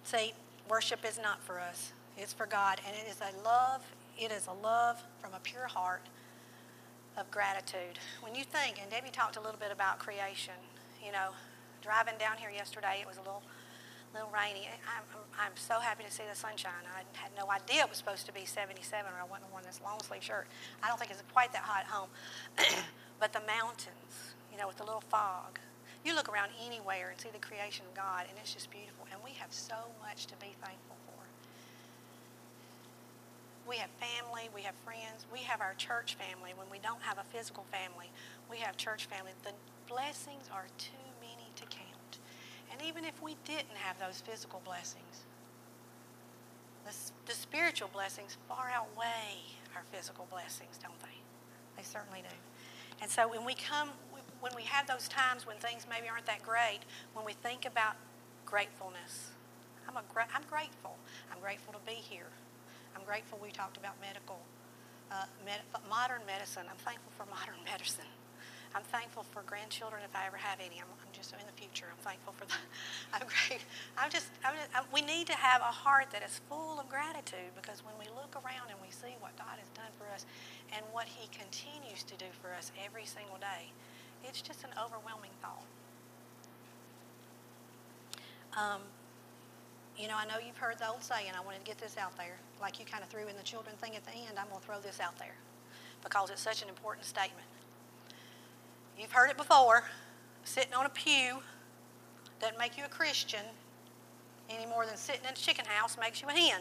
See, 0.04 0.32
worship 0.68 1.00
is 1.08 1.18
not 1.18 1.42
for 1.42 1.60
us. 1.60 1.92
It's 2.18 2.32
for 2.32 2.46
God. 2.46 2.80
And 2.86 2.96
it 2.96 3.10
is 3.10 3.20
a 3.20 3.44
love, 3.44 3.82
it 4.18 4.30
is 4.32 4.46
a 4.46 4.52
love 4.52 5.02
from 5.20 5.32
a 5.34 5.40
pure 5.40 5.66
heart 5.66 6.02
of 7.16 7.30
gratitude. 7.30 7.98
When 8.20 8.34
you 8.34 8.44
think, 8.44 8.80
and 8.80 8.90
Debbie 8.90 9.10
talked 9.10 9.36
a 9.36 9.40
little 9.40 9.60
bit 9.60 9.70
about 9.70 9.98
creation, 9.98 10.54
you 11.04 11.12
know, 11.12 11.30
driving 11.82 12.14
down 12.18 12.38
here 12.38 12.50
yesterday, 12.50 12.98
it 13.02 13.06
was 13.06 13.18
a 13.18 13.20
little 13.26 13.42
little 14.14 14.28
rainy. 14.28 14.68
I'm, 14.84 15.04
I'm 15.40 15.56
so 15.56 15.80
happy 15.80 16.04
to 16.04 16.12
see 16.12 16.24
the 16.28 16.36
sunshine. 16.36 16.84
I 16.84 17.00
had 17.16 17.32
no 17.36 17.50
idea 17.50 17.84
it 17.84 17.88
was 17.88 17.96
supposed 17.96 18.26
to 18.26 18.32
be 18.32 18.44
77 18.44 19.08
or 19.08 19.16
I 19.16 19.24
wouldn't 19.24 19.44
have 19.44 19.52
worn 19.52 19.64
this 19.64 19.80
long 19.82 20.00
sleeve 20.00 20.22
shirt. 20.22 20.46
I 20.82 20.88
don't 20.88 21.00
think 21.00 21.10
it's 21.10 21.22
quite 21.32 21.52
that 21.52 21.64
hot 21.64 21.84
at 21.84 21.88
home. 21.88 22.08
but 23.20 23.32
the 23.32 23.40
mountains, 23.48 24.36
you 24.52 24.58
know, 24.58 24.68
with 24.68 24.76
the 24.76 24.84
little 24.84 25.04
fog, 25.08 25.58
you 26.04 26.14
look 26.14 26.28
around 26.28 26.50
anywhere 26.64 27.10
and 27.10 27.20
see 27.20 27.30
the 27.32 27.38
creation 27.38 27.86
of 27.88 27.94
God, 27.94 28.26
and 28.28 28.36
it's 28.36 28.52
just 28.52 28.70
beautiful. 28.70 29.06
And 29.12 29.22
we 29.24 29.32
have 29.38 29.52
so 29.52 29.76
much 30.02 30.26
to 30.26 30.34
be 30.36 30.50
thankful 30.60 30.98
for. 31.06 31.22
We 33.70 33.76
have 33.76 33.90
family, 34.02 34.50
we 34.54 34.62
have 34.62 34.74
friends, 34.84 35.24
we 35.32 35.38
have 35.46 35.60
our 35.60 35.74
church 35.78 36.16
family. 36.18 36.52
When 36.56 36.66
we 36.70 36.78
don't 36.82 37.00
have 37.02 37.18
a 37.18 37.24
physical 37.30 37.64
family, 37.70 38.10
we 38.50 38.58
have 38.58 38.76
church 38.76 39.06
family. 39.06 39.30
The 39.44 39.54
blessings 39.86 40.50
are 40.52 40.66
too. 40.76 41.01
And 42.72 42.80
even 42.82 43.04
if 43.04 43.20
we 43.22 43.36
didn't 43.44 43.76
have 43.76 43.98
those 44.00 44.20
physical 44.20 44.60
blessings, 44.64 45.28
the, 46.84 46.92
the 47.26 47.36
spiritual 47.36 47.90
blessings 47.92 48.36
far 48.48 48.70
outweigh 48.74 49.44
our 49.76 49.82
physical 49.92 50.26
blessings, 50.30 50.78
don't 50.82 50.98
they? 51.00 51.16
They 51.76 51.82
certainly 51.82 52.22
do. 52.22 52.34
And 53.00 53.10
so 53.10 53.28
when 53.28 53.44
we 53.44 53.54
come 53.54 53.90
when 54.42 54.52
we 54.56 54.62
have 54.62 54.88
those 54.88 55.06
times 55.06 55.46
when 55.46 55.56
things 55.62 55.86
maybe 55.88 56.10
aren't 56.10 56.26
that 56.26 56.42
great, 56.42 56.82
when 57.14 57.24
we 57.24 57.32
think 57.32 57.64
about 57.64 57.94
gratefulness, 58.44 59.30
I'm, 59.86 59.94
a, 59.94 60.02
I'm 60.34 60.42
grateful. 60.50 60.98
I'm 61.30 61.38
grateful 61.38 61.72
to 61.72 61.78
be 61.86 61.94
here. 61.94 62.26
I'm 62.98 63.06
grateful 63.06 63.38
we 63.40 63.54
talked 63.54 63.76
about 63.76 63.94
medical, 64.02 64.42
uh, 65.14 65.30
med, 65.46 65.62
modern 65.88 66.26
medicine. 66.26 66.66
I'm 66.66 66.82
thankful 66.82 67.14
for 67.14 67.24
modern 67.30 67.62
medicine. 67.70 68.10
I'm 68.74 68.82
thankful 68.82 69.22
for 69.30 69.46
grandchildren 69.46 70.02
if 70.04 70.14
I 70.16 70.26
ever 70.26 70.36
have 70.36 70.58
any. 70.58 70.82
I'm, 70.82 70.90
I'm 70.90 71.11
just 71.22 71.38
in 71.38 71.46
the 71.46 71.54
future. 71.54 71.86
I'm 71.86 72.02
thankful 72.02 72.34
for 72.34 72.50
that. 72.50 72.66
I'm 73.14 73.22
great. 73.30 73.62
I'm 73.94 74.10
just, 74.10 74.26
I'm 74.42 74.58
just 74.58 74.66
I'm, 74.74 74.82
we 74.90 75.06
need 75.06 75.30
to 75.30 75.38
have 75.38 75.62
a 75.62 75.70
heart 75.70 76.10
that 76.10 76.26
is 76.26 76.42
full 76.50 76.82
of 76.82 76.90
gratitude 76.90 77.54
because 77.54 77.86
when 77.86 77.94
we 77.94 78.10
look 78.18 78.34
around 78.42 78.74
and 78.74 78.78
we 78.82 78.90
see 78.90 79.14
what 79.22 79.30
God 79.38 79.54
has 79.54 79.70
done 79.78 79.90
for 79.94 80.10
us 80.10 80.26
and 80.74 80.82
what 80.90 81.06
He 81.06 81.30
continues 81.30 82.02
to 82.10 82.18
do 82.18 82.26
for 82.42 82.50
us 82.58 82.74
every 82.82 83.06
single 83.06 83.38
day, 83.38 83.70
it's 84.26 84.42
just 84.42 84.66
an 84.66 84.74
overwhelming 84.74 85.30
thought. 85.38 85.62
Um, 88.58 88.82
you 89.94 90.10
know, 90.10 90.18
I 90.18 90.26
know 90.26 90.42
you've 90.42 90.58
heard 90.58 90.82
the 90.82 90.90
old 90.90 91.06
saying, 91.06 91.30
I 91.30 91.40
wanted 91.46 91.62
to 91.62 91.68
get 91.70 91.78
this 91.78 91.94
out 91.96 92.18
there. 92.18 92.34
Like 92.60 92.82
you 92.82 92.84
kind 92.84 93.06
of 93.06 93.08
threw 93.08 93.30
in 93.30 93.38
the 93.38 93.46
children 93.46 93.78
thing 93.78 93.94
at 93.94 94.02
the 94.04 94.12
end, 94.12 94.42
I'm 94.42 94.50
going 94.50 94.58
to 94.58 94.66
throw 94.66 94.80
this 94.82 94.98
out 94.98 95.14
there 95.22 95.38
because 96.02 96.30
it's 96.30 96.42
such 96.42 96.62
an 96.62 96.68
important 96.68 97.06
statement. 97.06 97.46
You've 98.98 99.12
heard 99.12 99.30
it 99.30 99.36
before. 99.36 99.84
Sitting 100.44 100.74
on 100.74 100.86
a 100.86 100.90
pew 100.90 101.38
doesn't 102.40 102.58
make 102.58 102.76
you 102.76 102.84
a 102.84 102.88
Christian 102.88 103.44
any 104.50 104.66
more 104.66 104.84
than 104.84 104.96
sitting 104.96 105.22
in 105.24 105.30
a 105.30 105.36
chicken 105.36 105.64
house 105.64 105.96
makes 105.98 106.20
you 106.20 106.28
a 106.28 106.32
hen. 106.32 106.60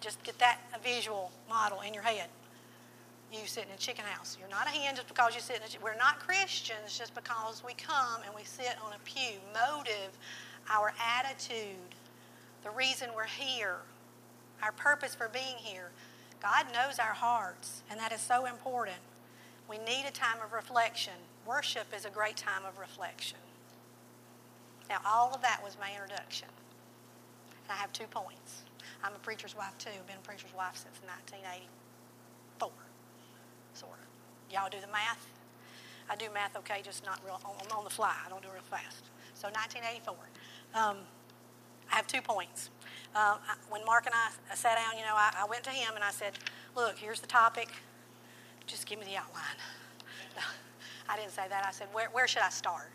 Just 0.00 0.22
get 0.22 0.38
that 0.38 0.58
visual 0.82 1.30
model 1.48 1.80
in 1.80 1.94
your 1.94 2.02
head. 2.02 2.28
You 3.32 3.46
sitting 3.46 3.70
in 3.70 3.76
a 3.76 3.78
chicken 3.78 4.04
house. 4.04 4.36
You're 4.38 4.48
not 4.48 4.66
a 4.66 4.70
hen 4.70 4.94
just 4.94 5.08
because 5.08 5.34
you 5.34 5.40
sit 5.40 5.56
in 5.56 5.62
a 5.62 5.84
We're 5.84 5.96
not 5.96 6.20
Christians 6.20 6.96
just 6.96 7.14
because 7.14 7.62
we 7.64 7.74
come 7.74 8.20
and 8.24 8.34
we 8.34 8.44
sit 8.44 8.76
on 8.84 8.92
a 8.92 8.98
pew. 9.04 9.38
Motive, 9.52 10.16
our 10.70 10.92
attitude, 11.18 11.94
the 12.62 12.70
reason 12.70 13.10
we're 13.14 13.24
here, 13.24 13.76
our 14.62 14.72
purpose 14.72 15.14
for 15.14 15.28
being 15.28 15.56
here. 15.56 15.90
God 16.42 16.66
knows 16.72 16.98
our 16.98 17.14
hearts, 17.14 17.82
and 17.90 17.98
that 17.98 18.12
is 18.12 18.20
so 18.20 18.46
important. 18.46 18.98
We 19.68 19.78
need 19.78 20.04
a 20.06 20.12
time 20.12 20.36
of 20.44 20.52
reflection. 20.52 21.14
Worship 21.46 21.86
is 21.94 22.04
a 22.04 22.10
great 22.10 22.36
time 22.36 22.62
of 22.66 22.78
reflection. 22.78 23.38
Now, 24.88 24.98
all 25.06 25.32
of 25.34 25.42
that 25.42 25.60
was 25.62 25.76
my 25.80 25.90
introduction. 25.92 26.48
And 27.64 27.72
I 27.72 27.76
have 27.76 27.92
two 27.92 28.06
points. 28.06 28.62
I'm 29.02 29.14
a 29.14 29.18
preacher's 29.18 29.56
wife, 29.56 29.76
too. 29.78 29.90
Been 30.06 30.16
a 30.16 30.26
preacher's 30.26 30.54
wife 30.56 30.76
since 30.76 30.96
1984, 31.04 32.70
sort 33.74 33.92
of. 33.92 34.52
Y'all 34.52 34.70
do 34.70 34.80
the 34.80 34.92
math? 34.92 35.26
I 36.08 36.16
do 36.16 36.26
math 36.32 36.56
okay, 36.56 36.80
just 36.82 37.04
not 37.04 37.20
real 37.24 37.40
on, 37.44 37.76
on 37.76 37.84
the 37.84 37.90
fly. 37.90 38.14
I 38.24 38.28
don't 38.28 38.42
do 38.42 38.48
it 38.48 38.54
real 38.54 38.62
fast. 38.70 39.04
So 39.34 39.48
1984. 39.48 40.14
Um, 40.74 40.98
I 41.90 41.96
have 41.96 42.06
two 42.06 42.20
points. 42.20 42.70
Uh, 43.14 43.36
when 43.70 43.84
Mark 43.84 44.06
and 44.06 44.14
I 44.14 44.54
sat 44.54 44.76
down, 44.76 44.98
you 44.98 45.04
know, 45.04 45.14
I, 45.14 45.32
I, 45.38 45.44
went 45.46 45.64
to 45.64 45.70
him 45.70 45.94
and 45.94 46.02
I 46.02 46.10
said, 46.10 46.32
"Look, 46.74 46.98
here's 46.98 47.20
the 47.20 47.26
topic. 47.26 47.68
Just 48.66 48.86
give 48.86 48.98
me 48.98 49.04
the 49.04 49.16
outline." 49.16 49.56
I 51.08 51.16
didn't 51.16 51.32
say 51.32 51.46
that. 51.48 51.64
I 51.66 51.70
said, 51.70 51.88
"Where, 51.92 52.08
where 52.12 52.26
should 52.26 52.42
I 52.42 52.50
start?" 52.50 52.90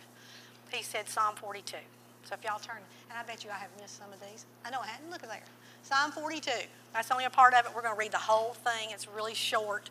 He 0.72 0.84
said 0.84 1.08
Psalm 1.08 1.36
42. 1.36 1.78
So 2.24 2.36
if 2.36 2.44
y'all 2.44 2.60
turn, 2.60 2.78
and 3.10 3.18
I 3.18 3.24
bet 3.24 3.44
you 3.44 3.50
I 3.50 3.56
have 3.56 3.70
missed 3.82 3.98
some 3.98 4.12
of 4.14 4.20
these. 4.20 4.46
I 4.66 4.70
know 4.70 4.80
I 4.82 4.88
hadn't. 4.88 5.10
Look 5.10 5.24
at 5.24 5.30
there. 5.30 5.42
Psalm 5.84 6.12
42. 6.12 6.52
That's 6.94 7.10
only 7.12 7.26
a 7.26 7.30
part 7.30 7.54
of 7.54 7.66
it. 7.66 7.72
We're 7.74 7.82
going 7.82 7.94
to 7.94 8.00
read 8.00 8.12
the 8.12 8.18
whole 8.18 8.54
thing. 8.54 8.90
It's 8.92 9.08
really 9.08 9.34
short. 9.34 9.90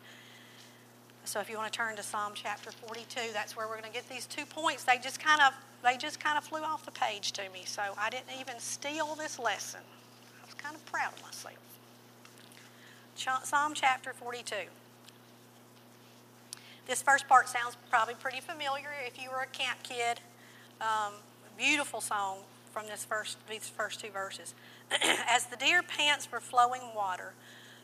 So 1.25 1.39
if 1.39 1.49
you 1.49 1.57
want 1.57 1.71
to 1.71 1.77
turn 1.77 1.95
to 1.97 2.03
Psalm 2.03 2.31
chapter 2.33 2.71
42, 2.71 3.33
that's 3.33 3.57
where 3.57 3.67
we're 3.67 3.77
going 3.79 3.91
to 3.91 3.93
get 3.93 4.07
these 4.09 4.25
two 4.25 4.45
points. 4.45 4.83
They 4.83 4.97
just 4.97 5.19
kind 5.19 5.41
of 5.41 5.53
they 5.83 5.97
just 5.97 6.19
kind 6.19 6.37
of 6.37 6.43
flew 6.43 6.61
off 6.61 6.85
the 6.85 6.91
page 6.91 7.31
to 7.33 7.43
me. 7.51 7.63
So 7.65 7.81
I 7.97 8.09
didn't 8.09 8.31
even 8.39 8.59
steal 8.59 9.15
this 9.15 9.39
lesson. 9.39 9.81
I 10.41 10.45
was 10.45 10.55
kind 10.55 10.75
of 10.75 10.85
proud 10.85 11.13
of 11.13 11.21
myself. 11.21 11.55
Psalm 13.43 13.73
chapter 13.73 14.13
42. 14.13 14.55
This 16.89 17.03
first 17.03 17.27
part 17.27 17.47
sounds 17.47 17.77
probably 17.91 18.15
pretty 18.15 18.39
familiar 18.39 18.89
if 19.05 19.21
you 19.21 19.29
were 19.29 19.41
a 19.41 19.45
camp 19.45 19.77
kid. 19.83 20.19
Um, 20.81 21.13
beautiful 21.55 22.01
song 22.01 22.37
from 22.73 22.87
this 22.87 23.05
first 23.05 23.37
these 23.47 23.69
first 23.69 23.99
two 23.99 24.09
verses. 24.09 24.55
As 25.29 25.45
the 25.45 25.55
deer 25.55 25.83
pants 25.83 26.25
for 26.25 26.39
flowing 26.39 26.81
water, 26.95 27.33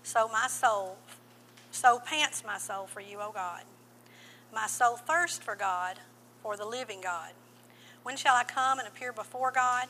so 0.02 0.28
my 0.28 0.48
soul, 0.48 0.98
so 1.70 2.00
pants 2.04 2.44
my 2.44 2.58
soul 2.58 2.88
for 2.88 3.00
you, 3.00 3.20
O 3.22 3.32
God. 3.32 3.62
My 4.52 4.66
soul 4.66 4.96
thirsts 4.96 5.38
for 5.38 5.56
God, 5.56 6.00
for 6.42 6.58
the 6.58 6.66
living 6.66 7.02
God. 7.02 7.34
When 8.02 8.18
shall 8.18 8.34
I 8.34 8.44
come 8.44 8.80
and 8.80 8.88
appear 8.88 9.14
before 9.14 9.52
God? 9.52 9.90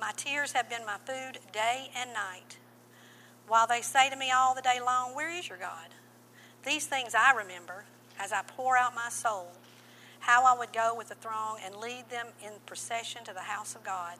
My 0.00 0.12
tears 0.16 0.52
have 0.52 0.70
been 0.70 0.86
my 0.86 0.96
food 1.04 1.40
day 1.52 1.90
and 1.94 2.14
night. 2.14 2.56
While 3.46 3.66
they 3.66 3.82
say 3.82 4.08
to 4.08 4.16
me 4.16 4.30
all 4.30 4.54
the 4.54 4.62
day 4.62 4.80
long, 4.82 5.14
Where 5.14 5.28
is 5.30 5.50
your 5.50 5.58
God? 5.58 5.88
These 6.64 6.86
things 6.86 7.14
I 7.14 7.32
remember 7.32 7.84
as 8.20 8.32
I 8.32 8.42
pour 8.42 8.76
out 8.76 8.94
my 8.94 9.08
soul, 9.08 9.48
how 10.20 10.44
I 10.44 10.56
would 10.56 10.72
go 10.72 10.94
with 10.96 11.08
the 11.08 11.14
throng 11.14 11.58
and 11.64 11.74
lead 11.76 12.10
them 12.10 12.26
in 12.44 12.52
procession 12.66 13.24
to 13.24 13.32
the 13.32 13.40
house 13.40 13.74
of 13.74 13.82
God, 13.82 14.16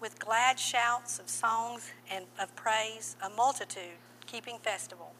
with 0.00 0.18
glad 0.18 0.58
shouts 0.58 1.18
of 1.18 1.30
songs 1.30 1.90
and 2.10 2.26
of 2.38 2.54
praise, 2.54 3.16
a 3.24 3.30
multitude 3.30 3.96
keeping 4.26 4.58
festival. 4.58 5.14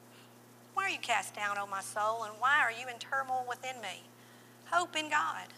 Why 0.75 0.85
are 0.85 0.90
you 0.90 0.99
cast 0.99 1.35
down, 1.35 1.57
O 1.59 1.66
my 1.66 1.81
soul, 1.81 2.25
and 2.25 2.35
why 2.38 2.59
are 2.61 2.71
you 2.71 2.87
in 2.88 2.99
turmoil 2.99 3.47
within 3.49 3.81
me? 3.81 4.02
Hope 4.71 4.95
in 4.95 5.09
God, 5.09 5.49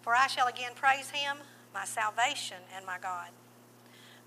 for 0.00 0.14
I 0.14 0.26
shall 0.26 0.48
again 0.48 0.72
praise 0.74 1.10
him, 1.10 1.36
my 1.74 1.84
salvation 1.84 2.58
and 2.74 2.86
my 2.86 2.98
God. 2.98 3.28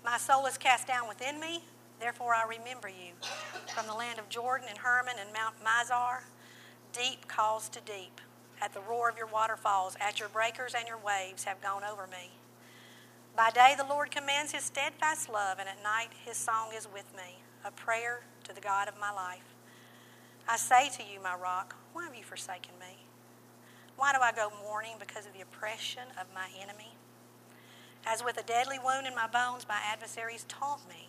My 0.04 0.18
soul 0.18 0.46
is 0.46 0.58
cast 0.58 0.86
down 0.86 1.08
within 1.08 1.40
me, 1.40 1.64
therefore 2.00 2.34
I 2.34 2.44
remember 2.44 2.88
you. 2.88 3.14
From 3.74 3.86
the 3.86 3.94
land 3.94 4.18
of 4.18 4.28
Jordan 4.28 4.68
and 4.68 4.78
Hermon 4.78 5.14
and 5.20 5.32
Mount 5.32 5.54
Mizar, 5.64 6.22
Deep 6.92 7.26
calls 7.26 7.68
to 7.70 7.80
deep. 7.80 8.20
At 8.60 8.74
the 8.74 8.80
roar 8.80 9.08
of 9.08 9.16
your 9.16 9.26
waterfalls, 9.26 9.96
at 9.98 10.20
your 10.20 10.28
breakers 10.28 10.74
and 10.76 10.86
your 10.86 10.98
waves 10.98 11.44
have 11.44 11.62
gone 11.62 11.82
over 11.84 12.06
me. 12.06 12.30
By 13.34 13.50
day 13.50 13.74
the 13.76 13.86
Lord 13.86 14.10
commands 14.10 14.52
his 14.52 14.64
steadfast 14.64 15.30
love, 15.30 15.58
and 15.58 15.68
at 15.68 15.82
night 15.82 16.10
his 16.24 16.36
song 16.36 16.68
is 16.76 16.86
with 16.92 17.10
me, 17.16 17.38
a 17.64 17.70
prayer 17.70 18.20
to 18.44 18.54
the 18.54 18.60
God 18.60 18.88
of 18.88 19.00
my 19.00 19.10
life. 19.10 19.54
I 20.46 20.56
say 20.56 20.90
to 20.90 21.02
you, 21.02 21.20
my 21.22 21.34
rock, 21.34 21.74
why 21.92 22.04
have 22.04 22.14
you 22.14 22.24
forsaken 22.24 22.72
me? 22.78 22.98
Why 23.96 24.12
do 24.12 24.18
I 24.20 24.32
go 24.32 24.52
mourning 24.62 24.96
because 24.98 25.26
of 25.26 25.32
the 25.32 25.40
oppression 25.40 26.04
of 26.20 26.26
my 26.34 26.48
enemy? 26.60 26.94
As 28.04 28.22
with 28.22 28.36
a 28.36 28.42
deadly 28.42 28.78
wound 28.84 29.06
in 29.06 29.14
my 29.14 29.28
bones, 29.28 29.66
my 29.68 29.78
adversaries 29.90 30.44
taunt 30.48 30.86
me, 30.88 31.08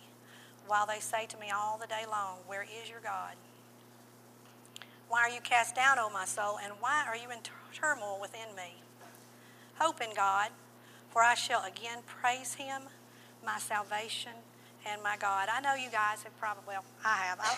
while 0.66 0.86
they 0.86 1.00
say 1.00 1.26
to 1.26 1.36
me 1.36 1.50
all 1.54 1.76
the 1.76 1.86
day 1.86 2.04
long, 2.10 2.38
Where 2.46 2.62
is 2.62 2.88
your 2.88 3.00
God? 3.00 3.34
Why 5.14 5.20
are 5.20 5.30
you 5.30 5.40
cast 5.42 5.76
down, 5.76 6.00
O 6.00 6.10
my 6.10 6.24
soul, 6.24 6.58
and 6.60 6.72
why 6.80 7.04
are 7.06 7.14
you 7.14 7.30
in 7.30 7.38
turmoil 7.72 8.18
within 8.20 8.52
me? 8.56 8.74
Hope 9.78 10.00
in 10.00 10.12
God, 10.12 10.48
for 11.10 11.22
I 11.22 11.34
shall 11.34 11.62
again 11.62 11.98
praise 12.04 12.54
him, 12.54 12.82
my 13.46 13.60
salvation 13.60 14.32
and 14.84 15.00
my 15.04 15.16
God. 15.16 15.48
I 15.54 15.60
know 15.60 15.76
you 15.76 15.88
guys 15.88 16.24
have 16.24 16.36
probably, 16.40 16.64
well, 16.66 16.84
I 17.04 17.14
have. 17.18 17.38
I, 17.40 17.56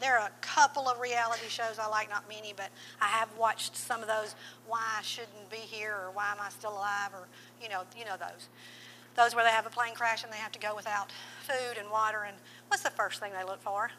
there 0.00 0.18
are 0.18 0.26
a 0.26 0.32
couple 0.40 0.88
of 0.88 0.98
reality 0.98 1.46
shows 1.46 1.78
I 1.78 1.86
like, 1.86 2.10
not 2.10 2.28
many, 2.28 2.52
but 2.56 2.70
I 3.00 3.06
have 3.06 3.28
watched 3.38 3.76
some 3.76 4.02
of 4.02 4.08
those. 4.08 4.34
Why 4.66 4.82
I 4.98 5.02
shouldn't 5.02 5.48
be 5.52 5.58
here, 5.58 5.94
or 5.94 6.10
why 6.12 6.32
am 6.32 6.38
I 6.42 6.48
still 6.48 6.72
alive, 6.72 7.10
or 7.14 7.28
you 7.62 7.68
know, 7.68 7.82
you 7.96 8.04
know 8.04 8.16
those. 8.16 8.48
Those 9.14 9.32
where 9.32 9.44
they 9.44 9.52
have 9.52 9.66
a 9.66 9.70
plane 9.70 9.94
crash 9.94 10.24
and 10.24 10.32
they 10.32 10.38
have 10.38 10.50
to 10.50 10.58
go 10.58 10.74
without 10.74 11.12
food 11.46 11.78
and 11.78 11.88
water. 11.88 12.24
And 12.26 12.36
what's 12.66 12.82
the 12.82 12.90
first 12.90 13.20
thing 13.20 13.30
they 13.32 13.44
look 13.44 13.62
for? 13.62 13.92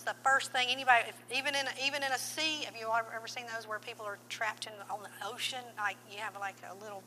What's 0.00 0.16
the 0.16 0.24
first 0.24 0.50
thing 0.50 0.68
anybody, 0.70 1.10
if, 1.10 1.38
even 1.38 1.54
in 1.54 1.66
a, 1.66 1.86
even 1.86 2.02
in 2.02 2.10
a 2.10 2.16
sea, 2.16 2.64
have 2.64 2.74
you 2.74 2.88
ever 3.14 3.26
seen 3.26 3.44
those 3.54 3.68
where 3.68 3.78
people 3.78 4.06
are 4.06 4.16
trapped 4.30 4.64
in 4.64 4.72
on 4.90 5.00
the 5.02 5.28
ocean? 5.28 5.58
Like 5.76 5.98
you 6.10 6.16
have 6.20 6.34
like 6.40 6.54
a 6.70 6.74
little 6.82 7.02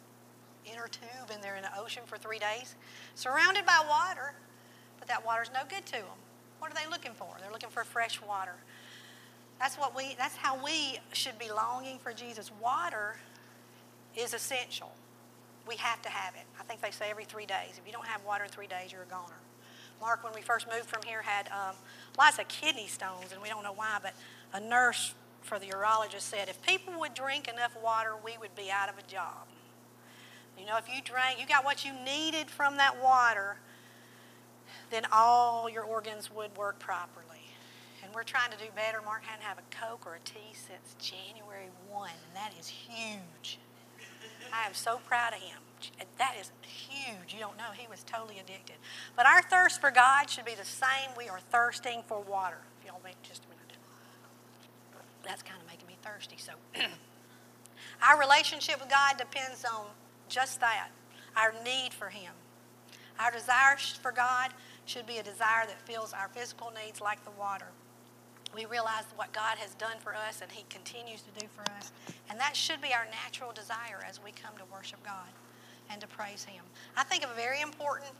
inner 0.71 0.87
tube 0.87 1.31
and 1.33 1.43
they're 1.43 1.55
in 1.55 1.63
the 1.63 1.75
ocean 1.75 2.03
for 2.05 2.19
three 2.19 2.37
days, 2.37 2.75
surrounded 3.15 3.65
by 3.65 3.83
water, 3.89 4.35
but 4.99 5.07
that 5.07 5.25
water's 5.25 5.49
no 5.51 5.61
good 5.67 5.83
to 5.87 5.93
them. 5.93 6.19
What 6.59 6.69
are 6.69 6.75
they 6.75 6.87
looking 6.87 7.13
for? 7.13 7.35
They're 7.41 7.51
looking 7.51 7.71
for 7.71 7.83
fresh 7.83 8.21
water. 8.21 8.57
That's 9.57 9.75
what 9.75 9.95
we. 9.97 10.13
That's 10.19 10.35
how 10.35 10.63
we 10.63 10.99
should 11.13 11.39
be 11.39 11.49
longing 11.49 11.97
for 11.97 12.13
Jesus. 12.13 12.51
Water 12.61 13.15
is 14.15 14.35
essential. 14.35 14.91
We 15.67 15.77
have 15.77 15.99
to 16.03 16.09
have 16.09 16.35
it. 16.35 16.45
I 16.59 16.63
think 16.63 16.81
they 16.81 16.91
say 16.91 17.09
every 17.09 17.25
three 17.25 17.47
days. 17.47 17.71
If 17.71 17.87
you 17.87 17.91
don't 17.91 18.05
have 18.05 18.23
water 18.23 18.43
in 18.43 18.51
three 18.51 18.67
days, 18.67 18.91
you're 18.91 19.01
a 19.01 19.05
goner. 19.05 19.41
Mark, 20.03 20.21
when 20.21 20.33
we 20.33 20.41
first 20.41 20.67
moved 20.69 20.89
from 20.89 21.01
here, 21.03 21.21
had 21.21 21.47
um, 21.47 21.77
lots 22.17 22.37
of 22.37 22.45
kidney 22.49 22.87
stones, 22.87 23.31
and 23.31 23.41
we 23.41 23.47
don't 23.47 23.63
know 23.63 23.71
why, 23.71 23.99
but 24.03 24.13
a 24.51 24.59
nurse 24.59 25.13
for 25.43 25.59
the 25.59 25.67
urologist 25.67 26.23
said 26.23 26.49
if 26.49 26.61
people 26.61 26.99
would 26.99 27.13
drink 27.13 27.47
enough 27.47 27.71
water, 27.81 28.11
we 28.21 28.37
would 28.37 28.53
be 28.53 28.69
out 28.69 28.89
of 28.89 28.97
a 28.97 29.01
job. 29.03 29.47
You 30.59 30.65
know, 30.65 30.75
if 30.75 30.89
you 30.93 31.01
drank, 31.01 31.39
you 31.39 31.47
got 31.47 31.63
what 31.63 31.85
you 31.85 31.93
needed 32.03 32.49
from 32.49 32.75
that 32.77 33.01
water, 33.01 33.55
then 34.91 35.03
all 35.09 35.69
your 35.69 35.83
organs 35.83 36.29
would 36.29 36.55
work 36.57 36.79
properly. 36.79 37.47
And 38.03 38.13
we're 38.13 38.23
trying 38.23 38.51
to 38.51 38.57
do 38.57 38.65
better. 38.75 39.01
Mark 39.05 39.23
hadn't 39.23 39.45
had 39.45 39.57
a 39.57 39.75
Coke 39.87 40.05
or 40.05 40.15
a 40.15 40.19
tea 40.25 40.51
since 40.51 40.95
January 40.99 41.69
1, 41.89 42.09
and 42.09 42.35
that 42.35 42.51
is 42.59 42.67
huge. 42.67 43.57
I 44.51 44.67
am 44.67 44.73
so 44.73 44.99
proud 45.07 45.31
of 45.31 45.39
him. 45.39 45.62
That 46.17 46.35
is 46.39 46.51
huge. 46.61 47.33
You 47.33 47.39
don't 47.39 47.57
know. 47.57 47.71
He 47.75 47.87
was 47.87 48.03
totally 48.03 48.39
addicted. 48.39 48.75
But 49.15 49.25
our 49.25 49.41
thirst 49.41 49.81
for 49.81 49.91
God 49.91 50.29
should 50.29 50.45
be 50.45 50.55
the 50.55 50.65
same. 50.65 51.11
We 51.17 51.29
are 51.29 51.39
thirsting 51.51 52.03
for 52.07 52.19
water. 52.21 52.59
If 52.79 52.87
y'all 52.87 53.01
wait 53.03 53.15
just 53.23 53.43
a 53.45 53.47
minute. 53.49 53.77
That's 55.23 55.41
kind 55.41 55.59
of 55.61 55.67
making 55.67 55.87
me 55.87 55.97
thirsty. 56.03 56.37
So, 56.37 56.53
our 58.07 58.19
relationship 58.19 58.79
with 58.79 58.89
God 58.89 59.17
depends 59.17 59.65
on 59.65 59.85
just 60.29 60.59
that 60.59 60.89
our 61.35 61.53
need 61.63 61.93
for 61.93 62.09
Him. 62.09 62.33
Our 63.19 63.31
desire 63.31 63.77
for 64.01 64.11
God 64.11 64.51
should 64.85 65.07
be 65.07 65.17
a 65.17 65.23
desire 65.23 65.65
that 65.65 65.81
fills 65.87 66.13
our 66.13 66.29
physical 66.29 66.71
needs 66.83 67.01
like 67.01 67.23
the 67.23 67.31
water. 67.31 67.67
We 68.55 68.65
realize 68.65 69.05
what 69.15 69.33
God 69.33 69.57
has 69.57 69.73
done 69.75 69.97
for 70.03 70.13
us 70.13 70.41
and 70.41 70.51
He 70.51 70.65
continues 70.69 71.21
to 71.23 71.39
do 71.39 71.47
for 71.55 71.61
us. 71.77 71.91
And 72.29 72.39
that 72.39 72.55
should 72.55 72.81
be 72.81 72.93
our 72.93 73.07
natural 73.23 73.51
desire 73.51 74.05
as 74.07 74.21
we 74.23 74.31
come 74.31 74.55
to 74.57 74.65
worship 74.71 75.03
God 75.03 75.29
and 75.93 76.01
to 76.01 76.07
praise 76.07 76.43
Him. 76.43 76.63
I 76.97 77.03
think 77.03 77.23
of 77.23 77.29
a 77.29 77.35
very 77.35 77.61
important 77.61 78.11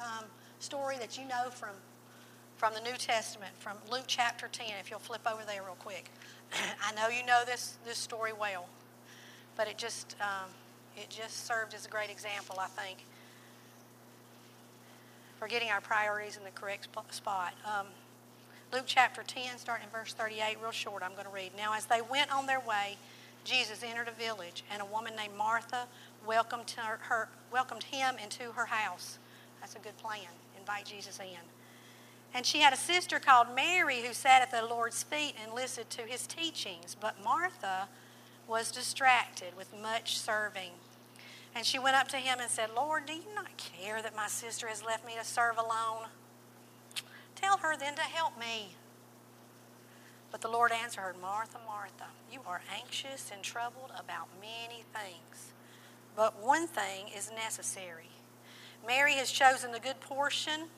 um, 0.00 0.24
story 0.60 0.96
that 0.98 1.18
you 1.18 1.26
know 1.26 1.50
from, 1.50 1.74
from 2.56 2.72
the 2.74 2.80
New 2.80 2.96
Testament, 2.96 3.52
from 3.58 3.76
Luke 3.90 4.04
chapter 4.06 4.48
10, 4.50 4.66
if 4.80 4.88
you'll 4.88 5.00
flip 5.00 5.22
over 5.30 5.42
there 5.46 5.62
real 5.62 5.76
quick. 5.80 6.10
I 6.52 6.94
know 6.94 7.08
you 7.08 7.26
know 7.26 7.42
this, 7.44 7.76
this 7.84 7.98
story 7.98 8.32
well, 8.32 8.66
but 9.56 9.66
it 9.68 9.76
just, 9.76 10.14
um, 10.20 10.48
it 10.96 11.10
just 11.10 11.46
served 11.46 11.74
as 11.74 11.84
a 11.84 11.88
great 11.88 12.08
example, 12.08 12.56
I 12.60 12.68
think, 12.68 12.98
for 15.38 15.48
getting 15.48 15.70
our 15.70 15.80
priorities 15.80 16.36
in 16.36 16.44
the 16.44 16.50
correct 16.50 16.86
spot. 17.10 17.54
Um, 17.66 17.88
Luke 18.72 18.84
chapter 18.86 19.22
10, 19.26 19.58
starting 19.58 19.86
in 19.86 19.90
verse 19.90 20.14
38, 20.14 20.56
real 20.62 20.70
short, 20.70 21.02
I'm 21.02 21.12
going 21.12 21.24
to 21.24 21.30
read. 21.30 21.50
Now, 21.56 21.74
as 21.74 21.86
they 21.86 22.00
went 22.00 22.32
on 22.32 22.46
their 22.46 22.60
way, 22.60 22.96
Jesus 23.44 23.82
entered 23.82 24.08
a 24.08 24.12
village, 24.12 24.62
and 24.72 24.80
a 24.80 24.84
woman 24.84 25.14
named 25.16 25.34
Martha 25.36 25.88
welcomed, 26.26 26.70
her, 26.76 26.98
her, 27.02 27.28
welcomed 27.52 27.84
him 27.84 28.16
into 28.22 28.52
her 28.52 28.66
house. 28.66 29.18
That's 29.60 29.74
a 29.74 29.78
good 29.78 29.96
plan. 29.98 30.28
Invite 30.58 30.86
Jesus 30.86 31.18
in. 31.18 31.38
And 32.34 32.46
she 32.46 32.60
had 32.60 32.72
a 32.72 32.76
sister 32.76 33.18
called 33.18 33.48
Mary 33.54 34.02
who 34.02 34.12
sat 34.12 34.42
at 34.42 34.50
the 34.50 34.64
Lord's 34.64 35.02
feet 35.02 35.34
and 35.42 35.52
listened 35.54 35.90
to 35.90 36.02
his 36.02 36.26
teachings. 36.26 36.96
But 36.98 37.22
Martha 37.22 37.88
was 38.48 38.70
distracted 38.70 39.56
with 39.56 39.72
much 39.80 40.18
serving. 40.18 40.70
And 41.54 41.66
she 41.66 41.78
went 41.78 41.96
up 41.96 42.08
to 42.08 42.16
him 42.16 42.38
and 42.40 42.50
said, 42.50 42.70
Lord, 42.74 43.06
do 43.06 43.12
you 43.12 43.34
not 43.34 43.56
care 43.58 44.00
that 44.00 44.16
my 44.16 44.28
sister 44.28 44.68
has 44.68 44.82
left 44.84 45.06
me 45.06 45.12
to 45.18 45.24
serve 45.24 45.58
alone? 45.58 46.08
Tell 47.36 47.58
her 47.58 47.76
then 47.76 47.94
to 47.96 48.02
help 48.02 48.38
me. 48.38 48.74
But 50.30 50.40
the 50.40 50.48
Lord 50.48 50.72
answered 50.72 51.02
her, 51.02 51.14
Martha, 51.20 51.58
Martha, 51.66 52.06
you 52.32 52.40
are 52.46 52.62
anxious 52.74 53.30
and 53.32 53.42
troubled 53.42 53.92
about 53.98 54.28
many 54.40 54.82
things. 54.94 55.51
But 56.16 56.42
one 56.42 56.66
thing 56.66 57.06
is 57.16 57.30
necessary. 57.34 58.10
Mary 58.86 59.14
has 59.14 59.30
chosen 59.30 59.72
the 59.72 59.80
good 59.80 60.00
portion, 60.00 60.68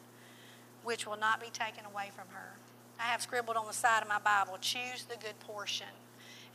which 0.83 1.07
will 1.07 1.17
not 1.17 1.41
be 1.41 1.49
taken 1.49 1.85
away 1.85 2.11
from 2.15 2.29
her. 2.35 2.55
I 3.01 3.05
have 3.05 3.23
scribbled 3.23 3.57
on 3.57 3.67
the 3.67 3.73
side 3.73 4.03
of 4.03 4.09
my 4.09 4.21
Bible, 4.21 4.59
choose 4.61 5.05
the 5.09 5.17
good 5.17 5.39
portion. 5.41 5.89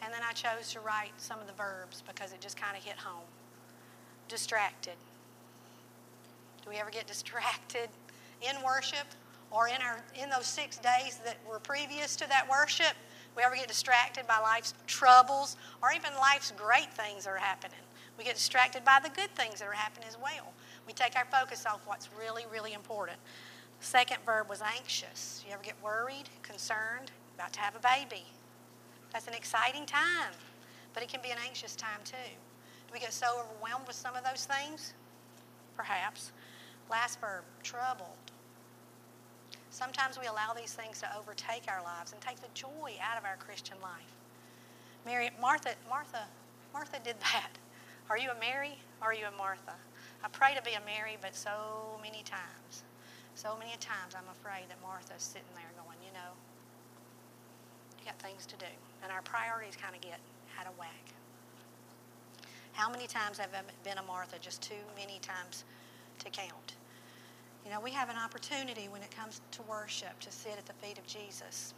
And 0.02 0.14
then 0.14 0.22
I 0.28 0.32
chose 0.32 0.72
to 0.72 0.80
write 0.80 1.12
some 1.18 1.40
of 1.40 1.48
the 1.48 1.54
verbs 1.54 2.04
because 2.08 2.32
it 2.32 2.40
just 2.40 2.56
kind 2.56 2.78
of 2.78 2.84
hit 2.84 2.96
home. 2.96 3.28
Distracted. 4.30 4.94
Do 6.64 6.70
we 6.70 6.78
ever 6.78 6.90
get 6.90 7.08
distracted 7.08 7.90
in 8.42 8.56
worship? 8.64 9.08
or 9.52 9.68
in, 9.68 9.82
our, 9.82 10.04
in 10.22 10.30
those 10.30 10.46
six 10.46 10.78
days 10.78 11.20
that 11.26 11.38
were 11.50 11.60
previous 11.60 12.16
to 12.18 12.28
that 12.30 12.48
worship, 12.50 12.94
we 13.36 13.44
ever 13.44 13.56
get 13.56 13.68
distracted 13.68 14.28
by 14.28 14.40
life's 14.40 14.74
troubles 14.88 15.58
or 15.82 15.92
even 15.92 16.12
life's 16.20 16.52
great 16.52 16.92
things 16.94 17.24
that 17.24 17.32
are 17.32 17.38
happening. 17.38 17.80
We 18.20 18.26
get 18.26 18.36
distracted 18.36 18.84
by 18.84 19.00
the 19.02 19.10
good 19.10 19.34
things 19.34 19.60
that 19.60 19.68
are 19.70 19.72
happening 19.72 20.06
as 20.10 20.18
well. 20.22 20.52
We 20.86 20.92
take 20.92 21.16
our 21.16 21.24
focus 21.32 21.66
off 21.66 21.80
what's 21.86 22.10
really, 22.20 22.44
really 22.52 22.74
important. 22.74 23.18
Second 23.80 24.18
verb 24.26 24.50
was 24.50 24.62
anxious. 24.62 25.42
You 25.48 25.54
ever 25.54 25.64
get 25.64 25.82
worried, 25.82 26.26
concerned, 26.44 27.12
about 27.36 27.54
to 27.54 27.62
have 27.62 27.78
a 27.78 27.80
baby? 27.80 28.26
That's 29.14 29.30
an 29.30 29.34
exciting 29.34 29.86
time, 29.86 30.34
but 30.94 31.02
it 31.02 31.08
can 31.08 31.22
be 31.22 31.32
an 31.32 31.38
anxious 31.48 31.78
time 31.78 32.02
too. 32.04 32.18
Do 32.88 32.94
we 32.94 33.00
get 33.00 33.14
so 33.14 33.40
overwhelmed 33.40 33.88
with 33.88 33.96
some 33.96 34.18
of 34.18 34.26
those 34.26 34.44
things? 34.46 34.94
Perhaps. 35.78 36.34
Last 36.92 37.22
verb, 37.22 37.46
troubled. 37.64 38.10
Sometimes 39.70 40.20
we 40.20 40.28
allow 40.28 40.52
these 40.54 40.74
things 40.74 41.00
to 41.00 41.18
overtake 41.18 41.64
our 41.70 41.82
lives 41.84 42.12
and 42.12 42.20
take 42.20 42.42
the 42.42 42.50
joy 42.54 42.98
out 43.02 43.18
of 43.18 43.24
our 43.24 43.38
Christian 43.38 43.78
life. 43.82 44.12
Mary, 45.06 45.30
Martha, 45.40 45.70
Martha, 45.88 46.26
Martha 46.74 47.00
did 47.02 47.16
that. 47.22 47.52
Are 48.10 48.18
you 48.18 48.32
a 48.32 48.40
Mary? 48.40 48.78
Or 49.02 49.12
are 49.12 49.14
you 49.14 49.26
a 49.26 49.38
Martha? 49.38 49.76
I 50.24 50.28
pray 50.30 50.54
to 50.56 50.62
be 50.62 50.74
a 50.74 50.82
Mary, 50.86 51.18
but 51.22 51.36
so 51.36 51.98
many 52.02 52.24
times, 52.24 52.84
so 53.36 53.56
many 53.58 53.72
times 53.80 54.16
I'm 54.16 54.28
afraid 54.32 54.68
that 54.68 54.78
Martha's 54.82 55.24
sitting 55.24 55.54
there 55.56 55.72
going, 55.84 55.98
you 56.04 56.12
know, 56.14 56.34
you 58.00 58.06
got 58.06 58.20
things 58.20 58.46
to 58.48 58.58
do. 58.58 58.72
And 59.04 59.12
our 59.12 59.22
priorities 59.22 59.78
kind 59.78 59.96
of 59.96 60.02
get 60.02 60.20
out 60.60 60.68
of 60.68 60.78
whack. 60.78 61.14
How 62.74 62.90
many 62.90 63.08
times 63.08 63.38
have 63.38 63.50
I 63.54 63.62
been 63.88 63.98
a 63.98 64.04
Martha? 64.04 64.38
Just 64.40 64.62
too 64.62 64.84
many 64.98 65.20
times 65.20 65.64
to 66.20 66.30
count. 66.30 66.76
You 67.66 67.72
know, 67.72 67.80
we 67.80 67.92
have 67.92 68.10
an 68.10 68.18
opportunity 68.18 68.88
when 68.90 69.02
it 69.02 69.16
comes 69.16 69.42
to 69.52 69.62
worship 69.64 70.20
to 70.22 70.32
sit 70.32 70.54
at 70.58 70.66
the 70.66 70.74
feet 70.74 70.98
of 70.98 71.06
Jesus. 71.06 71.74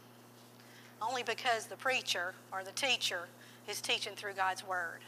Only 1.00 1.22
because 1.22 1.66
the 1.66 1.76
preacher 1.76 2.34
or 2.52 2.62
the 2.64 2.72
teacher 2.72 3.28
is 3.68 3.80
teaching 3.80 4.14
through 4.14 4.34
God's 4.34 4.66
Word. 4.66 5.00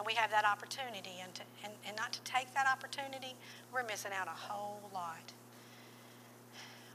And 0.00 0.06
we 0.06 0.14
have 0.14 0.30
that 0.30 0.46
opportunity. 0.46 1.20
And, 1.22 1.34
to, 1.34 1.42
and, 1.62 1.74
and 1.86 1.94
not 1.94 2.10
to 2.14 2.20
take 2.24 2.54
that 2.54 2.64
opportunity, 2.66 3.36
we're 3.70 3.84
missing 3.84 4.12
out 4.18 4.28
a 4.28 4.30
whole 4.48 4.80
lot. 4.94 5.20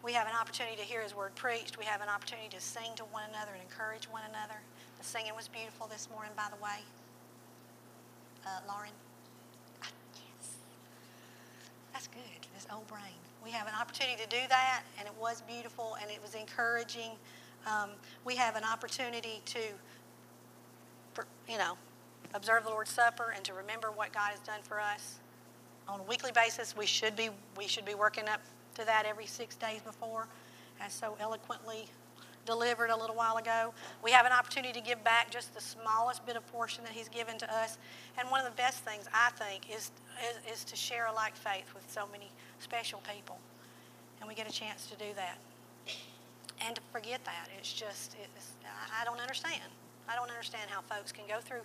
We 0.04 0.14
have 0.14 0.26
an 0.26 0.34
opportunity 0.34 0.76
to 0.78 0.82
hear 0.82 1.04
His 1.04 1.14
Word 1.14 1.36
preached. 1.36 1.78
We 1.78 1.86
have 1.86 2.02
an 2.02 2.10
opportunity 2.10 2.50
to 2.50 2.60
sing 2.60 2.96
to 2.96 3.04
one 3.14 3.22
another 3.30 3.52
and 3.54 3.62
encourage 3.62 4.06
one 4.06 4.24
another. 4.28 4.58
The 4.98 5.06
singing 5.06 5.34
was 5.36 5.48
beautiful 5.48 5.86
this 5.86 6.10
morning, 6.10 6.32
by 6.36 6.50
the 6.50 6.58
way. 6.58 6.82
Uh, 8.44 8.66
Lauren? 8.68 8.90
That's 11.94 12.08
good, 12.08 12.42
this 12.56 12.66
old 12.74 12.88
brain. 12.88 13.22
We 13.44 13.52
have 13.52 13.68
an 13.68 13.74
opportunity 13.80 14.18
to 14.18 14.30
do 14.30 14.42
that, 14.50 14.82
and 14.98 15.08
it 15.08 15.14
was 15.22 15.44
beautiful 15.48 15.96
and 16.02 16.10
it 16.10 16.20
was 16.24 16.34
encouraging. 16.34 17.12
Um, 17.68 17.92
we 18.26 18.36
have 18.36 18.56
an 18.56 18.64
opportunity 18.64 19.44
to, 19.46 19.60
you 21.48 21.60
know, 21.60 21.78
observe 22.34 22.64
the 22.64 22.70
Lord's 22.70 22.92
Supper 22.92 23.34
and 23.36 23.44
to 23.46 23.54
remember 23.54 23.92
what 23.92 24.14
God 24.14 24.32
has 24.32 24.40
done 24.40 24.62
for 24.64 24.80
us 24.80 25.20
on 25.88 26.00
a 26.00 26.04
weekly 26.04 26.32
basis. 26.32 26.76
We 26.76 26.86
should 26.86 27.16
be 27.16 27.30
we 27.58 27.68
should 27.68 27.86
be 27.86 27.96
working 27.96 28.28
up 28.28 28.42
to 28.76 28.86
that 28.86 29.06
every 29.06 29.26
six 29.26 29.56
days 29.56 29.82
before, 29.82 30.28
as 30.82 30.94
so 30.94 31.16
eloquently 31.20 31.88
delivered 32.46 32.90
a 32.90 32.96
little 32.98 33.16
while 33.16 33.38
ago. 33.38 33.74
We 34.04 34.12
have 34.12 34.26
an 34.26 34.32
opportunity 34.32 34.80
to 34.80 34.86
give 34.86 35.04
back 35.04 35.32
just 35.32 35.54
the 35.54 35.62
smallest 35.62 36.26
bit 36.26 36.36
of 36.36 36.46
portion 36.52 36.84
that 36.84 36.94
He's 36.94 37.10
given 37.10 37.38
to 37.40 37.54
us. 37.54 37.78
And 38.18 38.30
one 38.30 38.40
of 38.40 38.46
the 38.46 38.56
best 38.56 38.84
things, 38.84 39.06
I 39.14 39.32
think, 39.32 39.70
is, 39.70 39.92
is, 40.48 40.60
is 40.60 40.64
to 40.66 40.76
share 40.76 41.08
a 41.08 41.14
like 41.14 41.36
faith 41.36 41.74
with 41.74 41.90
so 41.90 42.08
many 42.12 42.30
special 42.60 43.02
people. 43.12 43.38
And 44.20 44.30
we 44.30 44.36
get 44.36 44.48
a 44.48 44.54
chance 44.54 44.86
to 44.88 44.96
do 44.96 45.14
that. 45.16 45.38
And 46.66 46.76
to 46.76 46.82
forget 46.92 47.24
that. 47.26 47.50
It's 47.58 47.74
just, 47.74 48.16
it's, 48.24 48.52
I 49.00 49.04
don't 49.04 49.20
understand. 49.20 49.62
I 50.08 50.16
don't 50.16 50.30
understand 50.30 50.70
how 50.70 50.82
folks 50.82 51.12
can 51.12 51.26
go 51.28 51.40
through 51.42 51.62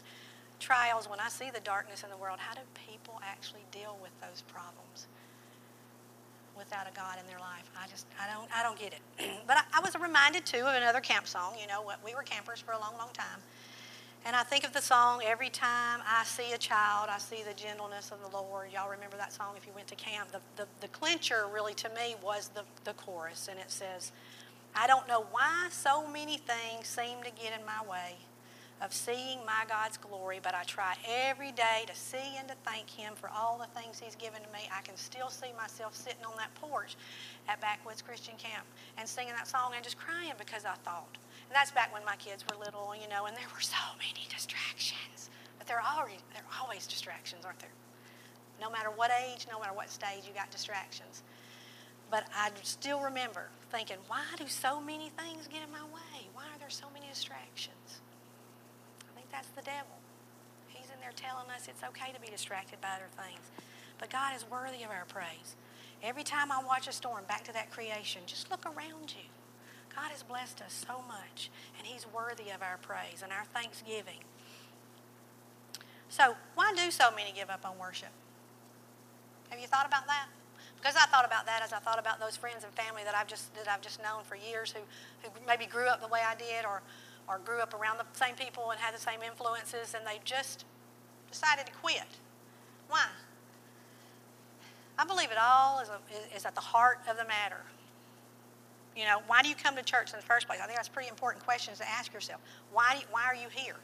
trials 0.61 1.09
when 1.09 1.19
I 1.19 1.29
see 1.29 1.51
the 1.51 1.61
darkness 1.61 2.05
in 2.05 2.11
the 2.11 2.17
world. 2.17 2.39
How 2.39 2.55
do 2.55 2.61
people 2.87 3.21
actually 3.25 3.65
deal 3.73 3.99
with 4.01 4.13
those 4.21 4.43
problems? 4.43 5.09
without 6.61 6.87
a 6.87 6.95
God 6.95 7.17
in 7.19 7.27
their 7.27 7.39
life. 7.41 7.71
I 7.75 7.89
just, 7.89 8.07
I 8.21 8.31
don't, 8.31 8.49
I 8.55 8.63
don't 8.63 8.79
get 8.79 8.93
it. 8.93 9.01
but 9.47 9.57
I, 9.57 9.79
I, 9.79 9.81
was 9.81 9.97
reminded 9.97 10.45
too 10.45 10.59
of 10.59 10.75
another 10.75 11.01
camp 11.01 11.27
song. 11.27 11.55
You 11.59 11.67
know, 11.67 11.91
we 12.05 12.15
were 12.15 12.23
campers 12.23 12.61
for 12.61 12.73
a 12.73 12.79
long, 12.79 12.93
long 12.99 13.09
time. 13.15 13.41
And 14.27 14.37
I 14.37 14.43
think 14.43 14.65
of 14.67 14.75
the 14.75 14.83
song 14.83 15.23
every 15.25 15.49
time 15.49 16.01
I 16.07 16.25
see 16.25 16.53
a 16.53 16.59
child, 16.59 17.09
I 17.11 17.17
see 17.17 17.43
the 17.43 17.55
gentleness 17.55 18.13
of 18.13 18.21
the 18.21 18.37
Lord. 18.37 18.69
Y'all 18.73 18.91
remember 18.91 19.17
that 19.17 19.33
song 19.33 19.55
if 19.57 19.67
you 19.67 19.73
went 19.75 19.89
to 19.89 19.95
camp? 19.95 20.31
The, 20.33 20.41
the, 20.57 20.69
the 20.83 20.89
clincher 20.89 21.47
really 21.53 21.73
to 21.75 21.89
me 21.89 22.17
was 22.23 22.49
the, 22.49 22.63
the 22.85 22.93
chorus. 22.93 23.49
And 23.51 23.59
it 23.59 23.71
says, 23.71 24.13
I 24.77 24.87
don't 24.87 25.09
know 25.09 25.25
why 25.31 25.69
so 25.71 26.07
many 26.07 26.37
things 26.37 26.87
seem 26.87 27.23
to 27.25 27.31
get 27.31 27.59
in 27.59 27.65
my 27.65 27.91
way 27.91 28.17
of 28.81 28.95
seeing 28.95 29.45
my 29.45 29.65
God's 29.69 29.97
glory, 29.99 30.41
but 30.43 30.55
I 30.55 30.63
try 30.65 30.97
every 31.07 31.53
day 31.53 31.85
to 31.87 31.95
see 31.95 32.37
and 32.39 32.49
to 32.49 32.55
thank 32.65 32.89
Him 32.89 33.15
for 33.15 33.29
all 33.29 33.59
the 33.59 33.81
things 33.81 34.01
He's 34.01 34.17
given 34.17 34.41
to 34.43 34.49
me. 34.53 34.71
I 34.75 34.81
can 34.83 34.97
still 34.97 35.29
see 35.29 35.53
myself 35.57 35.95
sitting 35.95 36.25
on 36.25 36.33
that 36.39 36.55
porch 36.55 36.97
at 37.49 37.61
Backwoods 37.61 38.01
Christian 38.01 38.35
Camp 38.39 38.65
and 38.97 39.07
singing 39.09 39.35
that 39.35 39.49
song 39.49 39.73
and 39.75 39.85
just 39.85 39.99
crying 39.99 40.33
because 40.39 40.65
I 40.65 40.75
thought. 40.85 41.19
And 41.49 41.55
that's 41.55 41.71
back 41.73 41.93
when 41.93 42.05
my 42.05 42.17
kids 42.17 42.45
were 42.49 42.57
little, 42.57 42.95
you 42.95 43.09
know, 43.09 43.27
and 43.27 43.37
there 43.37 43.51
were 43.53 43.61
so 43.61 43.85
many 43.99 44.27
distractions. 44.33 45.29
But 45.59 45.67
there 45.67 45.77
are 45.77 45.85
always, 45.99 46.21
there 46.33 46.43
are 46.43 46.65
always 46.65 46.87
distractions, 46.87 47.45
aren't 47.45 47.59
there? 47.59 47.75
No 48.61 48.71
matter 48.71 48.91
what 48.91 49.11
age, 49.11 49.47
no 49.51 49.59
matter 49.59 49.75
what 49.75 49.91
stage, 49.91 50.25
you 50.27 50.33
got 50.35 50.51
distractions. 50.51 51.23
But 52.11 52.25
I 52.35 52.51
still 52.63 53.01
remember 53.01 53.49
thinking, 53.71 53.97
why 54.09 54.23
do 54.37 54.47
so 54.49 54.81
many 54.81 55.11
things 55.11 55.47
get 55.49 55.63
in 55.63 55.71
my 55.71 55.85
way? 55.85 56.29
Why 56.35 56.45
are 56.45 56.59
there 56.59 56.71
so 56.71 56.87
many 56.93 57.07
distractions? 57.09 57.80
Devil. 59.71 59.99
He's 60.67 60.91
in 60.91 60.99
there 61.01 61.15
telling 61.15 61.47
us 61.55 61.71
it's 61.71 61.87
okay 61.95 62.11
to 62.13 62.21
be 62.21 62.27
distracted 62.27 62.81
by 62.81 62.99
other 62.99 63.11
things. 63.15 63.55
But 63.99 64.11
God 64.11 64.35
is 64.35 64.45
worthy 64.51 64.83
of 64.83 64.91
our 64.91 65.07
praise. 65.07 65.55
Every 66.03 66.25
time 66.25 66.51
I 66.51 66.63
watch 66.65 66.89
a 66.89 66.93
storm, 66.93 67.25
back 67.29 67.45
to 67.45 67.53
that 67.53 67.71
creation, 67.71 68.23
just 68.27 68.51
look 68.51 68.65
around 68.67 69.15
you. 69.15 69.29
God 69.95 70.11
has 70.11 70.23
blessed 70.23 70.63
us 70.63 70.85
so 70.87 71.03
much, 71.07 71.51
and 71.77 71.87
He's 71.87 72.07
worthy 72.07 72.51
of 72.51 72.63
our 72.63 72.79
praise 72.81 73.23
and 73.23 73.33
our 73.33 73.45
thanksgiving. 73.53 74.25
So, 76.09 76.35
why 76.55 76.73
do 76.75 76.91
so 76.91 77.11
many 77.15 77.33
give 77.33 77.51
up 77.51 77.67
on 77.67 77.79
worship? 77.79 78.15
Have 79.51 79.61
you 79.61 79.67
thought 79.67 79.87
about 79.87 80.07
that? 80.07 80.27
Because 80.81 80.97
I 80.97 81.07
thought 81.07 81.27
about 81.27 81.45
that 81.47 81.61
as 81.63 81.73
I 81.73 81.79
thought 81.79 81.99
about 81.99 82.19
those 82.19 82.37
friends 82.37 82.65
and 82.65 82.73
family 82.73 83.03
that 83.05 83.15
I've 83.15 83.27
just 83.27 83.55
that 83.55 83.69
I've 83.69 83.83
just 83.83 84.03
known 84.03 84.25
for 84.25 84.37
years 84.37 84.73
who, 84.73 84.81
who 85.23 85.31
maybe 85.47 85.67
grew 85.67 85.87
up 85.87 86.01
the 86.01 86.09
way 86.09 86.21
I 86.27 86.35
did 86.35 86.65
or 86.65 86.81
or 87.29 87.39
grew 87.39 87.61
up 87.61 87.75
around 87.75 87.99
the 87.99 88.07
same 88.19 88.35
people 88.35 88.71
and 88.71 88.81
had 88.81 88.95
the 88.95 89.01
same 89.01 89.21
influences 89.23 89.95
and 89.95 90.07
they 90.07 90.21
just 90.25 90.65
decided 91.31 91.67
to 91.67 91.73
quit. 91.73 92.03
Why? 92.89 93.07
I 94.99 95.05
believe 95.05 95.31
it 95.31 95.39
all 95.41 95.81
is, 95.81 95.89
a, 95.89 96.37
is 96.37 96.45
at 96.45 96.55
the 96.55 96.61
heart 96.61 96.99
of 97.09 97.17
the 97.17 97.25
matter. 97.25 97.63
You 98.97 99.05
know, 99.05 99.23
why 99.27 99.43
do 99.43 99.49
you 99.49 99.55
come 99.55 99.77
to 99.77 99.83
church 99.83 100.13
in 100.13 100.19
the 100.19 100.27
first 100.27 100.47
place? 100.47 100.59
I 100.63 100.67
think 100.67 100.77
that's 100.77 100.89
pretty 100.89 101.09
important 101.09 101.45
questions 101.45 101.79
to 101.79 101.89
ask 101.89 102.13
yourself. 102.13 102.41
Why, 102.73 102.97
you, 103.01 103.07
why 103.11 103.25
are 103.25 103.35
you 103.35 103.49
here? 103.51 103.77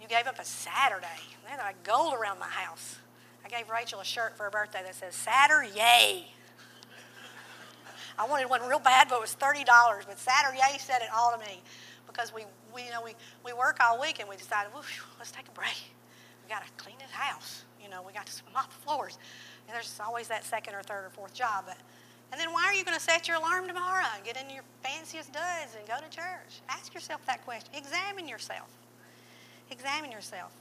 You 0.00 0.08
gave 0.08 0.26
up 0.26 0.38
a 0.38 0.44
Saturday. 0.44 1.06
There's 1.46 1.58
like 1.58 1.82
gold 1.84 2.14
around 2.14 2.38
my 2.38 2.48
house. 2.48 2.96
I 3.44 3.48
gave 3.48 3.68
Rachel 3.68 4.00
a 4.00 4.04
shirt 4.04 4.36
for 4.36 4.44
her 4.44 4.50
birthday 4.50 4.82
that 4.84 4.94
says 4.94 5.14
Saturday. 5.14 5.70
Yay. 5.76 6.26
I 8.18 8.26
wanted 8.26 8.48
one 8.48 8.66
real 8.68 8.78
bad, 8.78 9.08
but 9.08 9.16
it 9.16 9.20
was 9.20 9.36
$30. 9.38 9.66
But 10.06 10.18
Saturday 10.18 10.78
said 10.78 11.02
it 11.02 11.08
all 11.14 11.32
to 11.32 11.38
me 11.38 11.60
because 12.12 12.32
we, 12.34 12.42
we, 12.74 12.84
you 12.84 12.90
know, 12.90 13.02
we, 13.02 13.14
we 13.44 13.52
work 13.52 13.78
all 13.80 14.00
week 14.00 14.20
and 14.20 14.28
we 14.28 14.36
decided, 14.36 14.70
let's 15.18 15.30
take 15.30 15.48
a 15.48 15.52
break. 15.52 15.80
We 16.44 16.50
got 16.52 16.64
to 16.64 16.70
clean 16.76 16.96
this 16.98 17.10
house. 17.10 17.64
You 17.82 17.88
know, 17.88 18.02
we 18.02 18.12
got 18.12 18.26
to 18.26 18.42
mop 18.52 18.68
the 18.68 18.80
floors. 18.84 19.18
And 19.66 19.74
there's 19.74 19.98
always 20.04 20.28
that 20.28 20.44
second 20.44 20.74
or 20.74 20.82
third 20.82 21.04
or 21.04 21.10
fourth 21.10 21.34
job. 21.34 21.64
But, 21.66 21.76
and 22.30 22.40
then 22.40 22.52
why 22.52 22.64
are 22.64 22.74
you 22.74 22.84
going 22.84 22.96
to 22.96 23.02
set 23.02 23.28
your 23.28 23.38
alarm 23.38 23.66
tomorrow 23.66 24.06
and 24.14 24.24
get 24.24 24.36
in 24.36 24.52
your 24.52 24.64
fanciest 24.82 25.32
duds 25.32 25.76
and 25.76 25.86
go 25.88 25.94
to 25.96 26.14
church? 26.14 26.60
Ask 26.68 26.94
yourself 26.94 27.24
that 27.26 27.44
question. 27.44 27.70
Examine 27.74 28.28
yourself. 28.28 28.68
Examine 29.70 30.12
yourself. 30.12 30.52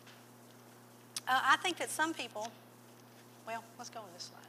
Uh, 1.27 1.39
I 1.43 1.57
think 1.57 1.77
that 1.77 1.89
some 1.89 2.13
people, 2.13 2.51
well, 3.45 3.63
let's 3.77 3.89
go 3.89 3.99
to 3.99 4.13
this 4.13 4.23
slide. 4.23 4.41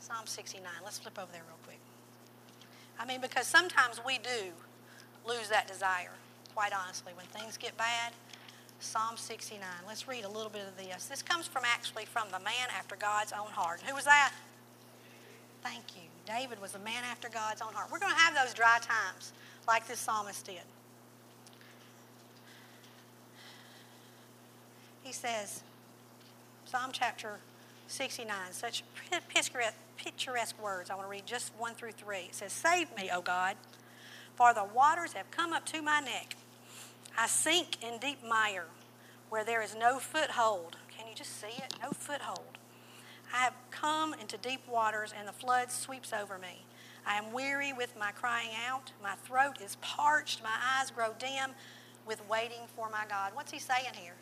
Psalm 0.00 0.26
69. 0.26 0.64
Let's 0.84 0.98
flip 0.98 1.18
over 1.18 1.30
there 1.32 1.42
real 1.46 1.58
quick. 1.64 1.78
I 2.98 3.04
mean, 3.04 3.20
because 3.20 3.46
sometimes 3.46 4.00
we 4.04 4.18
do 4.18 4.52
lose 5.28 5.48
that 5.48 5.68
desire, 5.68 6.10
quite 6.54 6.72
honestly. 6.72 7.12
When 7.14 7.26
things 7.26 7.56
get 7.56 7.76
bad, 7.76 8.12
Psalm 8.80 9.16
69. 9.16 9.66
Let's 9.86 10.08
read 10.08 10.24
a 10.24 10.28
little 10.28 10.50
bit 10.50 10.62
of 10.66 10.76
this. 10.76 11.06
This 11.06 11.22
comes 11.22 11.46
from 11.46 11.62
actually 11.64 12.04
from 12.04 12.28
the 12.28 12.38
man 12.38 12.68
after 12.76 12.96
God's 12.96 13.32
own 13.32 13.50
heart. 13.50 13.80
Who 13.86 13.94
was 13.94 14.04
that? 14.04 14.32
Thank 15.62 15.96
you. 15.96 16.02
David 16.26 16.60
was 16.60 16.74
a 16.74 16.78
man 16.78 17.02
after 17.10 17.28
God's 17.28 17.60
own 17.60 17.72
heart. 17.72 17.90
We're 17.90 17.98
going 17.98 18.12
to 18.12 18.18
have 18.18 18.34
those 18.34 18.54
dry 18.54 18.78
times 18.80 19.32
like 19.66 19.88
this 19.88 19.98
psalmist 19.98 20.46
did. 20.46 20.60
He 25.02 25.12
says, 25.12 25.62
Psalm 26.66 26.90
chapter 26.92 27.38
69, 27.88 28.34
such 28.52 28.84
picturesque 29.96 30.62
words. 30.62 30.90
I 30.90 30.94
want 30.94 31.06
to 31.06 31.10
read 31.10 31.26
just 31.26 31.50
1 31.58 31.74
through 31.74 31.92
3. 31.92 32.18
It 32.18 32.34
says, 32.34 32.52
Save 32.52 32.94
me, 32.94 33.10
O 33.12 33.22
God, 33.22 33.56
for 34.38 34.54
the 34.54 34.62
waters 34.72 35.14
have 35.14 35.28
come 35.32 35.52
up 35.52 35.66
to 35.66 35.82
my 35.82 35.98
neck. 35.98 36.36
I 37.18 37.26
sink 37.26 37.82
in 37.82 37.98
deep 37.98 38.18
mire 38.22 38.66
where 39.30 39.44
there 39.44 39.60
is 39.62 39.74
no 39.74 39.98
foothold. 39.98 40.76
Can 40.96 41.08
you 41.08 41.14
just 41.16 41.40
see 41.40 41.48
it? 41.48 41.74
No 41.82 41.90
foothold. 41.90 42.56
I 43.34 43.38
have 43.38 43.54
come 43.72 44.14
into 44.14 44.38
deep 44.38 44.60
waters, 44.68 45.12
and 45.18 45.26
the 45.26 45.32
flood 45.32 45.72
sweeps 45.72 46.12
over 46.12 46.38
me. 46.38 46.64
I 47.04 47.16
am 47.16 47.32
weary 47.32 47.72
with 47.72 47.98
my 47.98 48.12
crying 48.12 48.50
out. 48.68 48.92
My 49.02 49.16
throat 49.24 49.60
is 49.60 49.76
parched. 49.80 50.40
My 50.44 50.56
eyes 50.78 50.92
grow 50.92 51.14
dim 51.18 51.50
with 52.06 52.22
waiting 52.28 52.62
for 52.76 52.88
my 52.90 53.06
God. 53.08 53.32
What's 53.34 53.50
he 53.50 53.58
saying 53.58 53.94
here? 53.94 54.14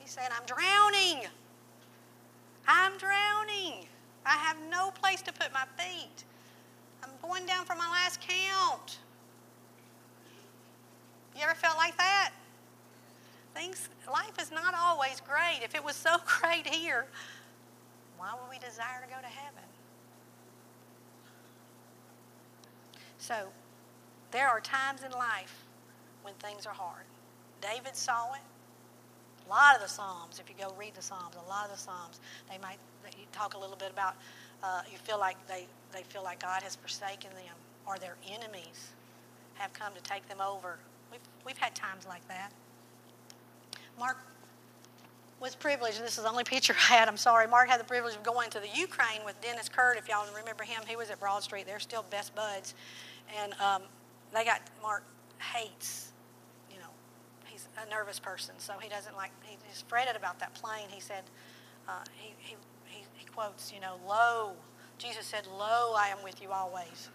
He's 0.00 0.10
saying, 0.10 0.30
I'm 0.36 0.44
drowning. 0.46 1.28
I'm 2.66 2.98
drowning. 2.98 3.86
I 4.26 4.32
have 4.32 4.56
no 4.68 4.90
place 4.90 5.22
to 5.22 5.32
put 5.32 5.52
my 5.52 5.64
feet. 5.78 6.24
I'm 7.04 7.10
going 7.22 7.46
down 7.46 7.64
for 7.66 7.76
my 7.76 7.88
last 7.88 8.20
count. 8.20 8.98
You 11.36 11.42
ever 11.42 11.54
felt 11.54 11.76
like 11.76 11.96
that? 11.96 12.32
Things, 13.54 13.88
life 14.10 14.38
is 14.40 14.50
not 14.50 14.74
always 14.74 15.20
great. 15.20 15.60
If 15.62 15.74
it 15.74 15.84
was 15.84 15.96
so 15.96 16.16
great 16.40 16.66
here, 16.66 17.06
why 18.18 18.32
would 18.32 18.50
we 18.50 18.58
desire 18.58 19.00
to 19.02 19.08
go 19.08 19.20
to 19.20 19.26
heaven? 19.26 19.62
So, 23.18 23.48
there 24.32 24.48
are 24.48 24.60
times 24.60 25.02
in 25.02 25.12
life 25.12 25.64
when 26.22 26.34
things 26.34 26.66
are 26.66 26.74
hard. 26.74 27.04
David 27.60 27.96
saw 27.96 28.34
it. 28.34 28.40
A 29.46 29.50
lot 29.50 29.76
of 29.76 29.82
the 29.82 29.88
Psalms, 29.88 30.40
if 30.40 30.48
you 30.48 30.54
go 30.58 30.74
read 30.78 30.94
the 30.94 31.02
Psalms, 31.02 31.34
a 31.36 31.48
lot 31.48 31.66
of 31.66 31.72
the 31.72 31.78
Psalms, 31.78 32.20
they 32.50 32.58
might 32.58 32.78
they 33.04 33.10
talk 33.32 33.54
a 33.54 33.58
little 33.58 33.76
bit 33.76 33.90
about 33.90 34.16
uh, 34.62 34.82
you 34.90 34.98
feel 34.98 35.18
like 35.18 35.36
they, 35.46 35.66
they 35.92 36.02
feel 36.02 36.22
like 36.22 36.40
God 36.40 36.62
has 36.62 36.74
forsaken 36.74 37.30
them 37.30 37.54
or 37.86 37.98
their 37.98 38.16
enemies 38.26 38.92
have 39.54 39.72
come 39.72 39.92
to 39.94 40.02
take 40.02 40.26
them 40.28 40.40
over. 40.40 40.78
We've, 41.44 41.58
had 41.58 41.74
times 41.74 42.06
like 42.06 42.26
that. 42.28 42.52
Mark 43.98 44.18
was 45.40 45.54
privileged, 45.54 46.02
this 46.02 46.16
is 46.16 46.24
the 46.24 46.30
only 46.30 46.44
picture 46.54 46.74
I 46.74 46.94
had, 46.94 47.08
I'm 47.08 47.16
sorry. 47.16 47.46
Mark 47.46 47.68
had 47.68 47.80
the 47.80 47.84
privilege 47.84 48.14
of 48.14 48.22
going 48.22 48.50
to 48.50 48.60
the 48.60 48.68
Ukraine 48.74 49.20
with 49.24 49.40
Dennis 49.40 49.68
Kurt, 49.68 49.98
if 49.98 50.08
y'all 50.08 50.26
remember 50.34 50.64
him. 50.64 50.82
He 50.86 50.96
was 50.96 51.10
at 51.10 51.20
Broad 51.20 51.42
Street. 51.42 51.66
They're 51.66 51.80
still 51.80 52.04
best 52.10 52.34
buds. 52.34 52.74
And 53.40 53.52
um, 53.60 53.82
they 54.32 54.44
got, 54.44 54.62
Mark 54.82 55.04
hates, 55.38 56.12
you 56.70 56.78
know, 56.78 56.90
he's 57.46 57.68
a 57.84 57.88
nervous 57.90 58.18
person, 58.18 58.54
so 58.58 58.74
he 58.80 58.88
doesn't 58.88 59.16
like, 59.16 59.30
he 59.44 59.56
just 59.70 59.88
fretted 59.88 60.16
about 60.16 60.38
that 60.40 60.54
plane. 60.54 60.86
He 60.88 61.00
said, 61.00 61.22
uh, 61.88 62.02
he, 62.16 62.34
he, 62.38 62.56
he, 62.86 63.04
he 63.14 63.26
quotes, 63.26 63.72
you 63.72 63.80
know, 63.80 63.96
lo, 64.08 64.52
Jesus 64.98 65.26
said, 65.26 65.46
lo, 65.46 65.94
I 65.96 66.08
am 66.08 66.22
with 66.22 66.40
you 66.40 66.50
always. 66.50 67.10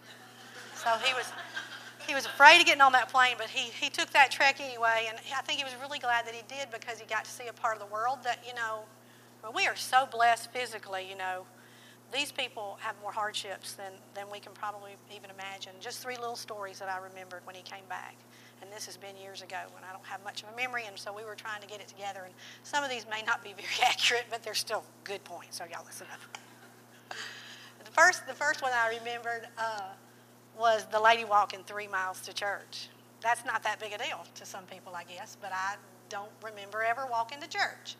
So 0.74 0.90
he 1.02 1.12
was, 1.14 1.32
he 2.06 2.14
was 2.14 2.26
afraid 2.26 2.60
of 2.60 2.66
getting 2.66 2.82
on 2.82 2.92
that 2.92 3.08
plane, 3.10 3.36
but 3.38 3.48
he, 3.48 3.70
he 3.70 3.90
took 3.90 4.10
that 4.10 4.30
trek 4.30 4.60
anyway. 4.60 5.06
And 5.08 5.18
I 5.36 5.42
think 5.42 5.58
he 5.58 5.64
was 5.64 5.74
really 5.80 5.98
glad 5.98 6.26
that 6.26 6.34
he 6.34 6.42
did 6.48 6.70
because 6.70 6.98
he 6.98 7.06
got 7.06 7.24
to 7.24 7.30
see 7.30 7.48
a 7.48 7.52
part 7.52 7.74
of 7.74 7.80
the 7.80 7.92
world 7.92 8.18
that, 8.24 8.38
you 8.46 8.54
know, 8.54 8.84
well, 9.42 9.52
we 9.54 9.66
are 9.66 9.76
so 9.76 10.06
blessed 10.10 10.52
physically, 10.52 11.06
you 11.08 11.16
know. 11.16 11.44
These 12.12 12.32
people 12.32 12.76
have 12.80 12.96
more 13.00 13.12
hardships 13.12 13.74
than, 13.74 13.92
than 14.14 14.26
we 14.30 14.40
can 14.40 14.52
probably 14.52 14.92
even 15.14 15.30
imagine. 15.30 15.72
Just 15.80 16.02
three 16.02 16.16
little 16.16 16.36
stories 16.36 16.78
that 16.80 16.88
I 16.88 16.98
remembered 16.98 17.42
when 17.46 17.54
he 17.54 17.62
came 17.62 17.84
back. 17.88 18.16
And 18.62 18.70
this 18.70 18.84
has 18.86 18.96
been 18.96 19.16
years 19.16 19.42
ago 19.42 19.56
when 19.72 19.84
I 19.84 19.92
don't 19.92 20.04
have 20.04 20.22
much 20.24 20.42
of 20.42 20.48
a 20.52 20.56
memory, 20.56 20.84
and 20.86 20.98
so 20.98 21.14
we 21.14 21.24
were 21.24 21.34
trying 21.34 21.62
to 21.62 21.66
get 21.66 21.80
it 21.80 21.88
together. 21.88 22.22
And 22.24 22.34
some 22.62 22.84
of 22.84 22.90
these 22.90 23.06
may 23.08 23.22
not 23.22 23.42
be 23.42 23.54
very 23.54 23.68
accurate, 23.88 24.26
but 24.28 24.42
they're 24.42 24.54
still 24.54 24.84
good 25.04 25.22
points, 25.24 25.56
so 25.56 25.64
y'all 25.64 25.84
listen 25.86 26.06
up. 26.12 27.16
the, 27.84 27.90
first, 27.92 28.26
the 28.26 28.34
first 28.34 28.60
one 28.60 28.72
I 28.74 28.96
remembered, 28.98 29.48
uh, 29.56 29.92
was 30.60 30.86
the 30.92 31.00
lady 31.00 31.24
walking 31.24 31.60
three 31.66 31.88
miles 31.88 32.20
to 32.20 32.32
church. 32.34 32.88
That's 33.22 33.44
not 33.44 33.62
that 33.64 33.80
big 33.80 33.92
a 33.92 33.98
deal 33.98 34.24
to 34.34 34.46
some 34.46 34.64
people, 34.64 34.94
I 34.94 35.04
guess, 35.04 35.36
but 35.40 35.50
I 35.52 35.76
don't 36.08 36.30
remember 36.42 36.82
ever 36.82 37.06
walking 37.10 37.40
to 37.40 37.48
church. 37.48 37.96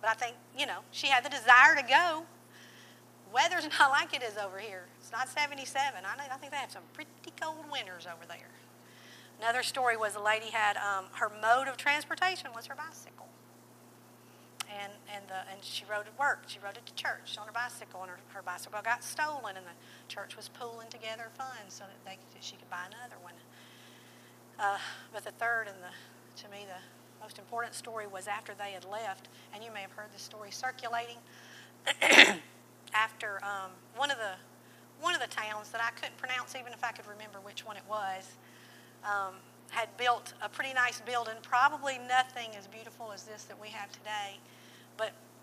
But 0.00 0.10
I 0.10 0.14
think, 0.14 0.36
you 0.56 0.66
know, 0.66 0.80
she 0.90 1.06
had 1.06 1.24
the 1.24 1.30
desire 1.30 1.76
to 1.76 1.82
go. 1.82 2.24
Weather's 3.32 3.68
not 3.78 3.90
like 3.90 4.14
it 4.14 4.22
is 4.22 4.36
over 4.36 4.58
here. 4.58 4.84
It's 5.00 5.12
not 5.12 5.28
77. 5.28 6.02
I, 6.04 6.36
think 6.36 6.52
they 6.52 6.58
have 6.58 6.72
some 6.72 6.82
pretty 6.92 7.10
cold 7.40 7.64
winters 7.70 8.06
over 8.06 8.26
there. 8.26 8.50
Another 9.40 9.62
story 9.62 9.96
was 9.96 10.16
a 10.16 10.20
lady 10.20 10.50
had 10.50 10.76
um, 10.76 11.06
her 11.12 11.30
mode 11.40 11.68
of 11.68 11.76
transportation 11.76 12.50
was 12.54 12.66
her 12.66 12.74
bicycle 12.74 13.27
and 14.88 15.16
and 15.16 15.28
the 15.28 15.40
and 15.52 15.60
she 15.62 15.84
rode 15.84 16.06
it 16.06 16.16
work. 16.18 16.44
She 16.46 16.58
rode 16.58 16.76
it 16.76 16.86
to 16.86 16.94
church 16.94 17.36
on 17.38 17.46
her 17.46 17.52
bicycle, 17.52 18.00
and 18.02 18.10
her, 18.10 18.18
her 18.32 18.42
bicycle 18.42 18.80
got 18.82 19.04
stolen, 19.04 19.56
and 19.56 19.66
the 19.66 19.76
church 20.08 20.36
was 20.36 20.48
pooling 20.48 20.88
together 20.88 21.28
funds 21.36 21.76
so 21.76 21.84
that 21.84 22.00
they 22.04 22.18
she 22.40 22.56
could 22.56 22.70
buy 22.70 22.86
another 22.88 23.20
one. 23.22 23.34
Uh, 24.58 24.78
but 25.12 25.24
the 25.24 25.32
third 25.32 25.68
and 25.68 25.76
the 25.82 26.42
to 26.42 26.48
me 26.50 26.64
the 26.66 26.80
most 27.22 27.38
important 27.38 27.74
story 27.74 28.06
was 28.06 28.26
after 28.26 28.54
they 28.54 28.72
had 28.72 28.84
left, 28.84 29.28
and 29.52 29.62
you 29.62 29.70
may 29.72 29.82
have 29.82 29.92
heard 29.92 30.08
this 30.12 30.22
story 30.22 30.50
circulating. 30.50 31.18
after 32.94 33.40
um, 33.44 33.70
one 33.96 34.10
of 34.10 34.18
the 34.18 34.34
one 35.00 35.14
of 35.14 35.20
the 35.20 35.28
towns 35.28 35.70
that 35.70 35.80
I 35.80 35.90
couldn't 35.94 36.16
pronounce, 36.18 36.56
even 36.56 36.72
if 36.72 36.82
I 36.82 36.90
could 36.90 37.06
remember 37.06 37.38
which 37.38 37.64
one 37.64 37.76
it 37.76 37.84
was, 37.88 38.34
um, 39.04 39.34
had 39.70 39.88
built 39.96 40.34
a 40.42 40.48
pretty 40.48 40.74
nice 40.74 41.00
building. 41.00 41.34
Probably 41.42 41.98
nothing 42.08 42.50
as 42.58 42.66
beautiful 42.66 43.12
as 43.12 43.22
this 43.22 43.44
that 43.44 43.60
we 43.60 43.68
have 43.68 43.92
today 43.92 44.40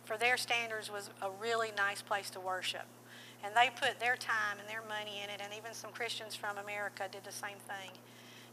for 0.05 0.17
their 0.17 0.37
standards 0.37 0.91
was 0.91 1.09
a 1.21 1.29
really 1.41 1.69
nice 1.75 2.01
place 2.01 2.29
to 2.31 2.39
worship. 2.39 2.85
And 3.43 3.53
they 3.53 3.69
put 3.69 3.99
their 3.99 4.15
time 4.15 4.57
and 4.59 4.69
their 4.69 4.81
money 4.87 5.21
in 5.23 5.29
it, 5.29 5.41
and 5.43 5.53
even 5.53 5.73
some 5.73 5.91
Christians 5.91 6.35
from 6.35 6.57
America 6.57 7.09
did 7.11 7.23
the 7.23 7.33
same 7.33 7.59
thing. 7.67 7.91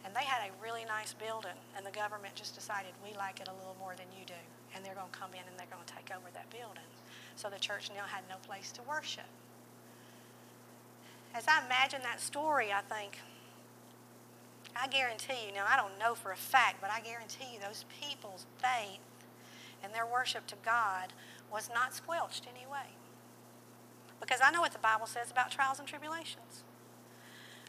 And 0.04 0.16
they 0.16 0.24
had 0.24 0.48
a 0.48 0.50
really 0.62 0.84
nice 0.84 1.14
building, 1.14 1.56
and 1.76 1.86
the 1.86 1.94
government 1.94 2.34
just 2.34 2.54
decided 2.54 2.90
we 3.04 3.16
like 3.16 3.40
it 3.40 3.48
a 3.48 3.54
little 3.54 3.76
more 3.78 3.94
than 3.96 4.10
you 4.18 4.26
do, 4.26 4.42
and 4.74 4.84
they're 4.84 4.98
going 4.98 5.12
to 5.12 5.18
come 5.18 5.30
in 5.32 5.46
and 5.46 5.54
they're 5.56 5.70
going 5.70 5.84
to 5.86 5.94
take 5.94 6.10
over 6.10 6.26
that 6.34 6.50
building. 6.50 6.88
So 7.36 7.48
the 7.48 7.60
church 7.60 7.90
now 7.94 8.04
had 8.04 8.24
no 8.28 8.36
place 8.42 8.72
to 8.72 8.82
worship. 8.82 9.28
As 11.34 11.44
I 11.48 11.64
imagine 11.64 12.02
that 12.02 12.20
story, 12.20 12.72
I 12.72 12.82
think, 12.92 13.20
I 14.76 14.88
guarantee 14.88 15.48
you, 15.48 15.54
now 15.54 15.64
I 15.68 15.76
don't 15.76 15.96
know 15.98 16.14
for 16.14 16.32
a 16.32 16.36
fact, 16.36 16.80
but 16.80 16.90
I 16.90 17.00
guarantee 17.00 17.54
you 17.54 17.60
those 17.60 17.84
people's 18.00 18.44
faith 18.58 19.00
and 19.82 19.94
their 19.94 20.06
worship 20.06 20.46
to 20.48 20.56
God 20.64 21.12
was 21.52 21.70
not 21.72 21.94
squelched 21.94 22.46
anyway. 22.48 22.96
Because 24.20 24.40
I 24.42 24.50
know 24.50 24.60
what 24.60 24.72
the 24.72 24.78
Bible 24.78 25.06
says 25.06 25.30
about 25.30 25.50
trials 25.50 25.78
and 25.78 25.86
tribulations. 25.86 26.64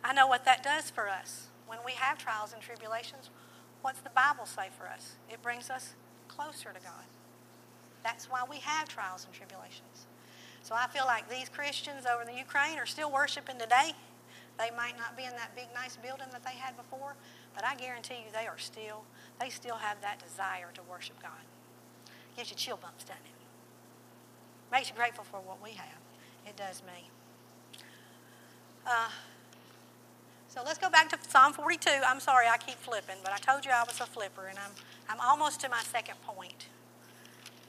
I 0.04 0.14
know 0.14 0.28
what 0.28 0.46
that 0.46 0.64
does 0.64 0.90
for 0.90 1.10
us. 1.10 1.48
When 1.68 1.80
we 1.86 1.94
have 1.94 2.18
trials 2.18 2.54
and 2.54 2.62
tribulations, 2.62 3.30
what's 3.82 4.02
the 4.02 4.12
Bible 4.12 4.46
say 4.46 4.68
for 4.78 4.88
us? 4.88 5.16
It 5.30 5.42
brings 5.42 5.70
us 5.70 5.96
closer 6.28 6.70
to 6.74 6.80
God. 6.80 7.06
That's 8.04 8.30
why 8.30 8.44
we 8.50 8.58
have 8.58 8.88
trials 8.88 9.26
and 9.26 9.34
tribulations. 9.34 10.08
So 10.62 10.76
I 10.76 10.88
feel 10.88 11.06
like 11.06 11.30
these 11.30 11.50
Christians 11.50 12.06
over 12.06 12.22
in 12.22 12.28
the 12.28 12.38
Ukraine 12.40 12.78
are 12.78 12.86
still 12.86 13.12
worshiping 13.12 13.58
today. 13.58 13.92
They 14.60 14.70
might 14.78 14.98
not 14.98 15.18
be 15.18 15.24
in 15.24 15.32
that 15.32 15.56
big, 15.56 15.68
nice 15.74 15.98
building 15.98 16.28
that 16.32 16.44
they 16.44 16.54
had 16.54 16.78
before, 16.78 17.16
but 17.56 17.66
I 17.66 17.76
guarantee 17.76 18.16
you 18.16 18.32
they 18.32 18.48
are 18.48 18.60
still, 18.60 19.04
they 19.40 19.50
still 19.50 19.76
have 19.76 20.00
that 20.02 20.24
desire 20.24 20.70
to 20.76 20.82
worship 20.90 21.22
God. 21.22 21.44
Gives 22.38 22.52
you 22.52 22.56
chill 22.56 22.78
bumps, 22.78 23.04
doesn't 23.04 23.26
it? 23.26 23.43
Makes 24.74 24.90
you 24.90 24.96
grateful 24.96 25.24
for 25.24 25.40
what 25.40 25.64
we 25.64 25.70
have. 25.74 26.02
It 26.48 26.58
does 26.58 26.82
me. 26.82 27.08
Uh, 28.88 29.08
so 30.50 30.62
let's 30.66 30.80
go 30.80 30.90
back 30.90 31.10
to 31.10 31.30
Psalm 31.30 31.54
42. 31.54 31.92
I'm 32.04 32.20
sorry 32.20 32.48
I 32.48 32.58
keep 32.58 32.80
flipping, 32.80 33.18
but 33.24 33.32
I 33.32 33.38
told 33.38 33.66
you 33.66 33.72
I 33.72 33.84
was 33.84 34.02
a 34.02 34.08
flipper, 34.08 34.48
and 34.48 34.58
I'm, 34.58 34.72
I'm 35.08 35.20
almost 35.22 35.62
to 35.62 35.70
my 35.70 35.82
second 35.84 36.16
point. 36.26 36.66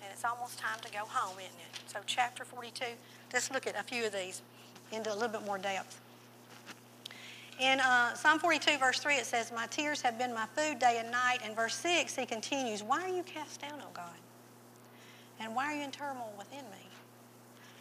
And 0.03 0.11
it's 0.15 0.25
almost 0.25 0.59
time 0.59 0.79
to 0.81 0.91
go 0.91 1.01
home, 1.07 1.37
isn't 1.39 1.53
it? 1.53 1.91
So, 1.91 1.99
chapter 2.07 2.43
42, 2.43 2.87
let's 3.35 3.51
look 3.51 3.67
at 3.67 3.79
a 3.79 3.83
few 3.83 4.07
of 4.07 4.13
these 4.15 4.41
into 4.91 5.13
a 5.13 5.15
little 5.15 5.29
bit 5.29 5.45
more 5.45 5.59
depth. 5.59 6.01
In 7.61 7.81
uh, 7.81 8.15
Psalm 8.15 8.39
42, 8.39 8.79
verse 8.79 9.01
3, 9.01 9.17
it 9.17 9.27
says, 9.27 9.53
My 9.55 9.67
tears 9.67 10.01
have 10.01 10.19
been 10.19 10.33
my 10.33 10.47
food 10.57 10.79
day 10.79 10.97
and 11.01 11.11
night. 11.11 11.41
And 11.45 11.55
verse 11.55 11.75
6, 11.77 12.17
he 12.17 12.25
continues, 12.25 12.83
Why 12.83 13.03
are 13.03 13.15
you 13.15 13.23
cast 13.25 13.61
down, 13.61 13.79
O 13.83 13.91
God? 13.93 14.07
And 15.39 15.55
why 15.55 15.67
are 15.67 15.77
you 15.77 15.85
in 15.85 15.91
turmoil 15.91 16.33
within 16.39 16.65
me? 16.71 16.84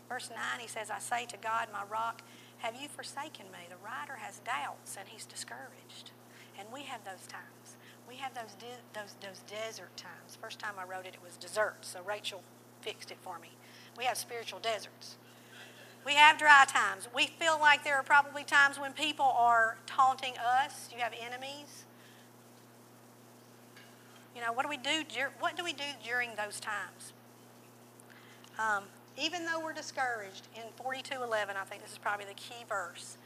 Verse 0.10 0.30
9, 0.30 0.40
he 0.60 0.68
says, 0.68 0.92
I 0.92 1.00
say 1.00 1.26
to 1.28 1.38
God, 1.38 1.68
my 1.72 1.84
rock, 1.92 2.22
have 2.60 2.76
you 2.76 2.88
forsaken 2.88 3.46
me? 3.52 3.60
The 3.70 3.76
writer 3.84 4.16
has 4.18 4.40
doubts 4.40 4.96
and 4.98 5.08
he's 5.08 5.26
discouraged. 5.26 6.12
And 6.60 6.68
we 6.74 6.84
have 6.84 7.04
those 7.04 7.28
times. 7.28 7.78
We 8.08 8.16
have 8.18 8.34
those, 8.36 8.54
de- 8.60 9.00
those, 9.00 9.16
those 9.22 9.40
desert 9.50 9.96
times. 9.98 10.38
First 10.40 10.60
time 10.60 10.74
I 10.80 10.84
wrote 10.84 11.06
it, 11.06 11.16
it 11.16 11.24
was 11.24 11.38
desert, 11.38 11.78
so 11.82 12.02
Rachel 12.08 12.44
fixed 12.82 13.12
it 13.12 13.18
for 13.22 13.40
me. 13.40 13.50
We 13.98 14.04
have 14.06 14.18
spiritual 14.18 14.60
deserts. 14.60 15.18
We 16.06 16.16
have 16.16 16.38
dry 16.38 16.66
times. 16.68 17.08
We 17.16 17.28
feel 17.28 17.58
like 17.60 17.84
there 17.84 17.96
are 17.96 18.04
probably 18.04 18.44
times 18.44 18.80
when 18.80 18.92
people 18.92 19.26
are 19.38 19.78
taunting 19.86 20.34
us. 20.38 20.90
You 20.94 21.02
have 21.02 21.14
enemies. 21.20 21.86
You 24.36 24.42
know, 24.42 24.52
what 24.52 24.64
do 24.64 24.70
we 24.70 24.78
do? 24.78 25.04
What 25.40 25.56
do 25.56 25.64
we 25.64 25.74
do 25.74 25.84
during 26.04 26.32
those 26.36 26.60
times? 26.60 27.14
Um, 28.60 28.84
even 29.18 29.46
though 29.46 29.60
we're 29.60 29.74
discouraged, 29.74 30.48
in 30.56 30.72
42:11, 30.74 31.56
I 31.56 31.64
think 31.66 31.82
this 31.82 31.92
is 31.92 31.98
probably 31.98 32.26
the 32.26 32.34
key 32.34 32.64
verse. 32.68 33.18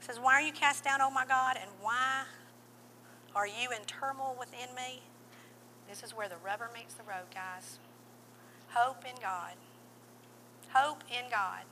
It 0.00 0.04
says, 0.04 0.20
"Why 0.20 0.34
are 0.34 0.40
you 0.40 0.52
cast 0.52 0.84
down, 0.84 1.00
O 1.00 1.10
my 1.10 1.24
God, 1.24 1.56
and 1.56 1.70
why 1.80 2.26
are 3.34 3.46
you 3.46 3.70
in 3.70 3.84
turmoil 3.84 4.34
within 4.38 4.74
me?" 4.74 5.02
This 5.88 6.02
is 6.02 6.12
where 6.12 6.28
the 6.28 6.36
rubber 6.36 6.70
meets 6.74 6.94
the 6.94 7.02
road, 7.02 7.30
guys. 7.32 7.78
Hope 8.74 9.04
in 9.04 9.16
God. 9.16 9.56
Hope 10.74 11.02
in 11.10 11.30
God. 11.30 11.64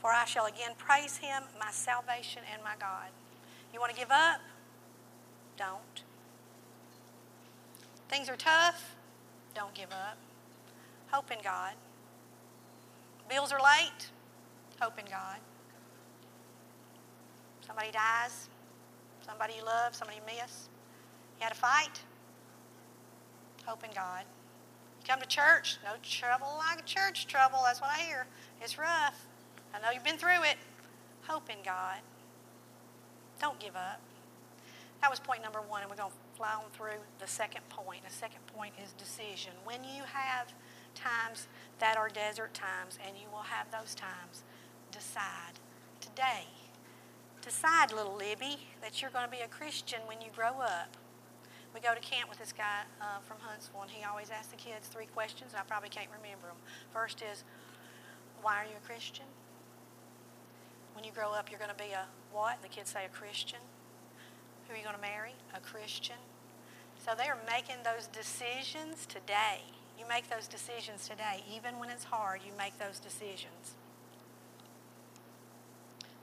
For 0.00 0.12
I 0.12 0.24
shall 0.24 0.46
again 0.46 0.74
praise 0.76 1.18
him, 1.18 1.44
my 1.58 1.70
salvation 1.70 2.44
and 2.44 2.62
my 2.62 2.76
God. 2.76 3.10
You 3.72 3.80
want 3.80 3.92
to 3.92 3.98
give 3.98 4.10
up? 4.10 4.40
Don't. 5.56 6.02
Things 8.08 8.28
are 8.28 8.36
tough? 8.36 8.94
Don't 9.54 9.74
give 9.74 9.90
up. 9.92 10.18
Hope 11.10 11.30
in 11.30 11.40
God. 11.42 11.74
Bills 13.28 13.52
are 13.52 13.58
late? 13.58 14.10
Hope 14.80 14.98
in 14.98 15.04
God. 15.06 15.38
Somebody 17.66 17.90
dies? 17.90 18.48
Somebody 19.26 19.54
you 19.58 19.64
love? 19.64 19.94
Somebody 19.94 20.18
you 20.18 20.40
miss? 20.40 20.68
You 21.38 21.44
had 21.44 21.52
a 21.52 21.56
fight? 21.56 22.00
Hope 23.64 23.82
in 23.84 23.90
God. 23.94 24.24
You 25.00 25.06
come 25.08 25.20
to 25.20 25.26
church? 25.26 25.78
No 25.84 25.92
trouble 26.02 26.48
like 26.58 26.86
church 26.86 27.26
trouble. 27.26 27.58
That's 27.64 27.80
what 27.80 27.90
I 27.90 27.98
hear. 28.00 28.26
It's 28.60 28.78
rough. 28.78 29.26
I 29.74 29.80
know 29.80 29.90
you've 29.92 30.04
been 30.04 30.18
through 30.18 30.44
it. 30.44 30.56
Hope 31.26 31.50
in 31.50 31.56
God. 31.64 31.98
Don't 33.40 33.58
give 33.58 33.74
up. 33.74 34.00
That 35.02 35.10
was 35.10 35.20
point 35.20 35.42
number 35.42 35.60
one, 35.60 35.82
and 35.82 35.90
we're 35.90 35.96
going 35.96 36.10
to 36.10 36.16
fly 36.36 36.54
on 36.54 36.70
through 36.72 37.00
the 37.18 37.26
second 37.26 37.68
point. 37.68 38.02
The 38.06 38.14
second 38.14 38.46
point 38.46 38.74
is 38.82 38.92
decision. 38.92 39.52
When 39.64 39.84
you 39.84 40.02
have 40.10 40.52
times 40.96 41.46
that 41.78 41.96
are 41.96 42.08
desert 42.08 42.54
times, 42.54 42.98
and 43.06 43.16
you 43.16 43.28
will 43.30 43.46
have 43.46 43.70
those 43.70 43.94
times, 43.94 44.42
decide 44.90 45.60
today. 46.00 46.48
Decide, 47.42 47.92
little 47.92 48.16
Libby, 48.16 48.58
that 48.82 49.00
you're 49.00 49.10
going 49.10 49.24
to 49.24 49.30
be 49.30 49.44
a 49.44 49.48
Christian 49.48 50.00
when 50.06 50.20
you 50.20 50.28
grow 50.34 50.58
up. 50.60 50.96
We 51.74 51.80
go 51.80 51.94
to 51.94 52.00
camp 52.00 52.28
with 52.28 52.38
this 52.38 52.52
guy 52.52 52.82
uh, 53.00 53.20
from 53.20 53.36
Huntsville, 53.40 53.82
and 53.82 53.90
he 53.90 54.02
always 54.04 54.30
asks 54.30 54.48
the 54.48 54.56
kids 54.56 54.88
three 54.88 55.06
questions, 55.06 55.52
and 55.52 55.60
I 55.60 55.64
probably 55.64 55.90
can't 55.90 56.08
remember 56.10 56.48
them. 56.48 56.56
First 56.92 57.22
is, 57.22 57.44
why 58.42 58.62
are 58.62 58.64
you 58.64 58.76
a 58.82 58.86
Christian? 58.86 59.26
When 60.94 61.04
you 61.04 61.12
grow 61.12 61.32
up, 61.32 61.50
you're 61.50 61.60
going 61.60 61.70
to 61.70 61.76
be 61.76 61.92
a 61.92 62.06
what? 62.32 62.62
The 62.62 62.68
kids 62.68 62.90
say 62.90 63.04
a 63.04 63.08
Christian. 63.08 63.60
Who 64.66 64.74
are 64.74 64.76
you 64.76 64.82
going 64.82 64.96
to 64.96 65.02
marry? 65.02 65.34
A 65.54 65.60
Christian. 65.60 66.16
So 67.04 67.12
they 67.16 67.28
are 67.28 67.38
making 67.46 67.76
those 67.84 68.08
decisions 68.08 69.06
today. 69.06 69.60
You 69.98 70.06
make 70.08 70.28
those 70.28 70.46
decisions 70.46 71.08
today. 71.08 71.42
Even 71.54 71.78
when 71.78 71.90
it's 71.90 72.04
hard, 72.04 72.40
you 72.44 72.52
make 72.58 72.78
those 72.78 72.98
decisions. 72.98 73.74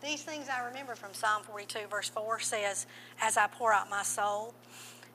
These 0.04 0.24
things 0.24 0.48
I 0.50 0.66
remember 0.66 0.96
from 0.96 1.14
Psalm 1.14 1.44
42, 1.44 1.88
verse 1.90 2.10
4 2.10 2.40
says, 2.40 2.86
As 3.22 3.38
I 3.38 3.48
pour 3.48 3.72
out 3.72 3.90
my 3.90 4.04
soul, 4.04 4.54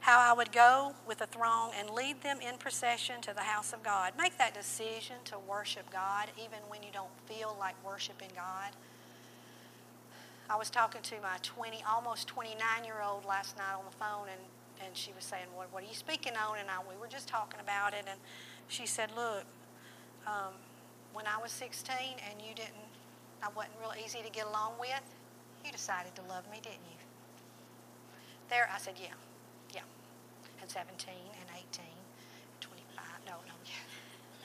how 0.01 0.21
I 0.21 0.33
would 0.33 0.53
go 0.53 0.95
with 1.07 1.21
a 1.21 1.27
throng 1.27 1.73
and 1.79 1.91
lead 1.91 2.23
them 2.23 2.39
in 2.41 2.57
procession 2.57 3.21
to 3.23 3.35
the 3.35 3.43
house 3.43 3.73
of 3.73 3.83
God. 3.83 4.13
Make 4.17 4.39
that 4.39 4.55
decision 4.55 5.17
to 5.27 5.39
worship 5.39 5.91
God 5.91 6.29
even 6.39 6.61
when 6.69 6.83
you 6.83 6.89
don't 6.93 7.11
feel 7.27 7.57
like 7.59 7.75
worshiping 7.85 8.31
God. 8.35 8.71
I 10.49 10.57
was 10.57 10.71
talking 10.71 11.03
to 11.03 11.21
my 11.21 11.37
20, 11.43 11.85
almost 11.87 12.27
29 12.29 12.85
year 12.85 13.03
old 13.07 13.27
last 13.27 13.59
night 13.59 13.75
on 13.77 13.85
the 13.85 13.97
phone, 13.97 14.29
and, 14.31 14.41
and 14.85 14.97
she 14.97 15.13
was 15.13 15.25
saying, 15.25 15.47
well, 15.57 15.67
What 15.71 15.85
are 15.85 15.87
you 15.87 15.95
speaking 15.95 16.35
on? 16.35 16.59
And 16.59 16.69
I, 16.71 16.79
we 16.89 16.99
were 17.01 17.09
just 17.09 17.29
talking 17.29 17.61
about 17.61 17.95
it. 17.95 18.05
And 18.09 18.19
she 18.69 18.87
said, 18.87 19.11
Look, 19.17 19.45
um, 20.27 20.55
when 21.13 21.27
I 21.27 21.41
was 21.41 21.51
16 21.53 21.95
and 21.97 22.41
you 22.41 22.55
didn't, 22.55 22.89
I 23.43 23.49
wasn't 23.55 23.75
real 23.81 23.95
easy 24.03 24.21
to 24.23 24.31
get 24.31 24.47
along 24.47 24.75
with, 24.81 25.03
you 25.65 25.73
decided 25.73 26.15
to 26.17 26.23
love 26.23 26.45
me, 26.51 26.59
didn't 26.63 26.87
you? 26.91 26.99
There, 28.51 28.69
I 28.73 28.79
said, 28.79 28.95
Yeah, 29.01 29.15
yeah. 29.75 29.87
And 30.61 30.71
17 30.71 31.09
and 31.09 31.49
18 31.55 31.85
and 31.85 32.61
25. 32.61 33.05
No, 33.27 33.33
no, 33.47 33.55
yeah. 33.65 33.73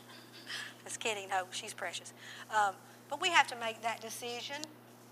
Just 0.84 1.00
kidding. 1.00 1.30
No, 1.30 1.46
she's 1.52 1.74
precious. 1.74 2.14
Um, 2.50 2.76
but 3.10 3.22
we 3.22 3.30
have 3.30 3.48
to 3.48 3.56
make 3.58 3.82
that 3.82 4.02
decision 4.02 4.58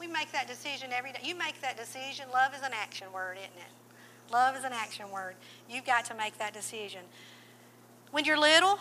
we 0.01 0.07
make 0.07 0.31
that 0.31 0.47
decision 0.47 0.89
every 0.91 1.11
day. 1.11 1.19
You 1.23 1.35
make 1.35 1.61
that 1.61 1.77
decision. 1.77 2.25
Love 2.33 2.55
is 2.55 2.63
an 2.63 2.71
action 2.73 3.05
word, 3.13 3.37
isn't 3.37 3.51
it? 3.55 3.71
Love 4.31 4.55
is 4.55 4.63
an 4.63 4.71
action 4.73 5.11
word. 5.11 5.35
You've 5.69 5.85
got 5.85 6.05
to 6.05 6.15
make 6.15 6.37
that 6.37 6.53
decision. 6.53 7.01
When 8.11 8.25
you're 8.25 8.39
little, 8.39 8.79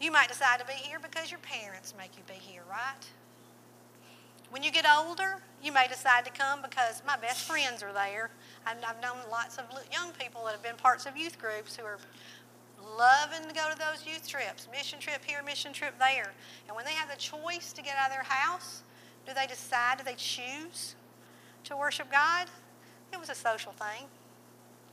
you 0.00 0.10
might 0.10 0.28
decide 0.28 0.60
to 0.60 0.66
be 0.66 0.72
here 0.72 0.98
because 0.98 1.30
your 1.30 1.40
parents 1.40 1.94
make 1.98 2.16
you 2.16 2.22
be 2.26 2.34
here, 2.40 2.62
right? 2.70 3.06
When 4.50 4.62
you 4.62 4.70
get 4.70 4.86
older, 4.88 5.36
you 5.62 5.72
may 5.72 5.86
decide 5.88 6.24
to 6.24 6.30
come 6.30 6.62
because 6.62 7.02
my 7.06 7.16
best 7.16 7.46
friends 7.46 7.82
are 7.82 7.92
there. 7.92 8.30
I've, 8.66 8.80
known 9.02 9.16
lots 9.30 9.58
of 9.58 9.64
young 9.92 10.12
people 10.12 10.44
that 10.44 10.52
have 10.52 10.62
been 10.62 10.76
parts 10.76 11.04
of 11.04 11.16
youth 11.16 11.38
groups 11.38 11.76
who 11.76 11.84
are 11.84 11.98
loving 12.96 13.46
to 13.46 13.54
go 13.54 13.70
to 13.70 13.78
those 13.78 14.06
youth 14.06 14.26
trips 14.26 14.68
mission 14.72 14.98
trip 14.98 15.22
here, 15.24 15.42
mission 15.42 15.72
trip 15.72 15.94
there. 15.98 16.32
And 16.66 16.76
when 16.76 16.86
they 16.86 16.92
have 16.92 17.10
the 17.10 17.16
choice 17.16 17.72
to 17.74 17.82
get 17.82 17.96
out 17.98 18.08
of 18.08 18.14
their 18.14 18.22
house, 18.22 18.82
do 19.26 19.34
they 19.34 19.46
decide? 19.46 19.98
Do 19.98 20.04
they 20.04 20.14
choose 20.14 20.94
to 21.64 21.76
worship 21.76 22.10
God? 22.10 22.46
It 23.12 23.20
was 23.20 23.28
a 23.28 23.34
social 23.34 23.72
thing. 23.72 24.06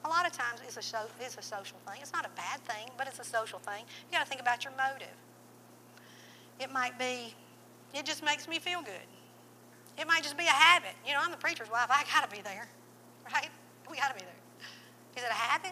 A 0.05 0.07
lot 0.07 0.27
of 0.27 0.31
times 0.31 0.59
it's 0.65 0.77
a, 0.77 0.83
so, 0.83 0.99
it's 1.19 1.35
a 1.35 1.41
social 1.41 1.77
thing. 1.87 1.99
It's 1.99 2.13
not 2.13 2.25
a 2.25 2.29
bad 2.37 2.59
thing, 2.61 2.91
but 2.95 3.07
it's 3.07 3.19
a 3.19 3.23
social 3.23 3.57
thing. 3.57 3.83
You 4.05 4.17
got 4.17 4.23
to 4.23 4.29
think 4.29 4.39
about 4.39 4.63
your 4.63 4.73
motive. 4.77 5.15
It 6.59 6.71
might 6.71 6.97
be, 6.99 7.33
it 7.93 8.05
just 8.05 8.23
makes 8.23 8.47
me 8.47 8.59
feel 8.59 8.81
good. 8.81 9.07
It 9.97 10.07
might 10.07 10.21
just 10.21 10.37
be 10.37 10.45
a 10.45 10.49
habit. 10.49 10.93
You 11.07 11.13
know, 11.13 11.19
I'm 11.23 11.31
the 11.31 11.37
preacher's 11.37 11.71
wife. 11.71 11.87
I 11.89 12.03
got 12.13 12.29
to 12.29 12.35
be 12.35 12.43
there, 12.43 12.67
right? 13.33 13.49
We 13.89 13.97
got 13.97 14.09
to 14.09 14.13
be 14.13 14.21
there. 14.25 14.67
Is 15.17 15.23
it 15.23 15.29
a 15.29 15.33
habit? 15.33 15.71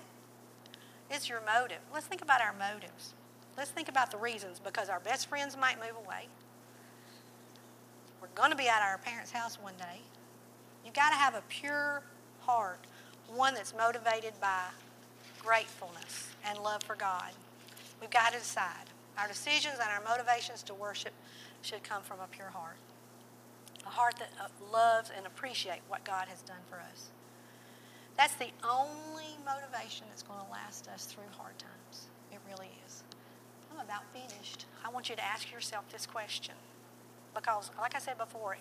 It's 1.12 1.30
your 1.30 1.42
motive. 1.46 1.80
Let's 1.94 2.08
think 2.08 2.24
about 2.24 2.42
our 2.42 2.54
motives. 2.54 3.14
Let's 3.56 3.70
think 3.70 3.88
about 3.88 4.10
the 4.10 4.18
reasons 4.18 4.60
because 4.60 4.90
our 4.90 5.00
best 5.00 5.28
friends 5.28 5.56
might 5.56 5.78
move 5.80 5.96
away. 6.06 6.28
We're 8.20 8.30
going 8.34 8.50
to 8.50 8.58
be 8.58 8.68
at 8.68 8.82
our 8.82 8.98
parents' 8.98 9.32
house 9.32 9.60
one 9.62 9.76
day. 9.78 10.02
You've 10.84 10.96
got 10.96 11.10
to 11.10 11.16
have 11.18 11.36
a 11.36 11.44
pure 11.50 12.02
heart, 12.40 12.80
one 13.36 13.54
that's 13.54 13.74
motivated 13.76 14.34
by 14.40 14.62
gratefulness 15.44 16.30
and 16.48 16.60
love 16.60 16.84
for 16.84 16.96
God. 16.96 17.32
We've 18.00 18.10
got 18.10 18.34
to 18.34 18.40
decide. 18.40 18.88
Our 19.18 19.28
decisions 19.28 19.76
and 19.82 19.90
our 19.90 20.04
motivations 20.04 20.64
to 20.64 20.74
worship 20.74 21.14
should 21.62 21.84
come 21.84 22.02
from 22.04 22.20
a 22.20 22.28
pure 22.28 22.50
heart. 22.50 22.78
A 23.86 23.90
heart 23.90 24.16
that 24.20 24.30
uh, 24.42 24.48
loves 24.72 25.12
and 25.16 25.26
appreciates 25.26 25.82
what 25.88 26.04
God 26.04 26.28
has 26.28 26.42
done 26.42 26.64
for 26.70 26.78
us. 26.78 27.10
That's 28.18 28.36
the 28.36 28.50
only 28.64 29.38
motivation 29.46 30.06
that's 30.10 30.24
going 30.24 30.40
to 30.40 30.52
last 30.52 30.88
us 30.88 31.06
through 31.06 31.24
hard 31.38 31.58
times. 31.58 32.08
It 32.32 32.40
really 32.48 32.72
is. 32.86 33.04
I'm 33.72 33.80
about 33.80 34.04
finished, 34.14 34.66
I 34.86 34.90
want 34.90 35.10
you 35.10 35.16
to 35.16 35.24
ask 35.24 35.52
yourself 35.52 35.90
this 35.92 36.06
question. 36.06 36.56
Because, 37.34 37.72
like 37.80 37.96
I 37.96 38.00
said 38.00 38.18
before, 38.18 38.58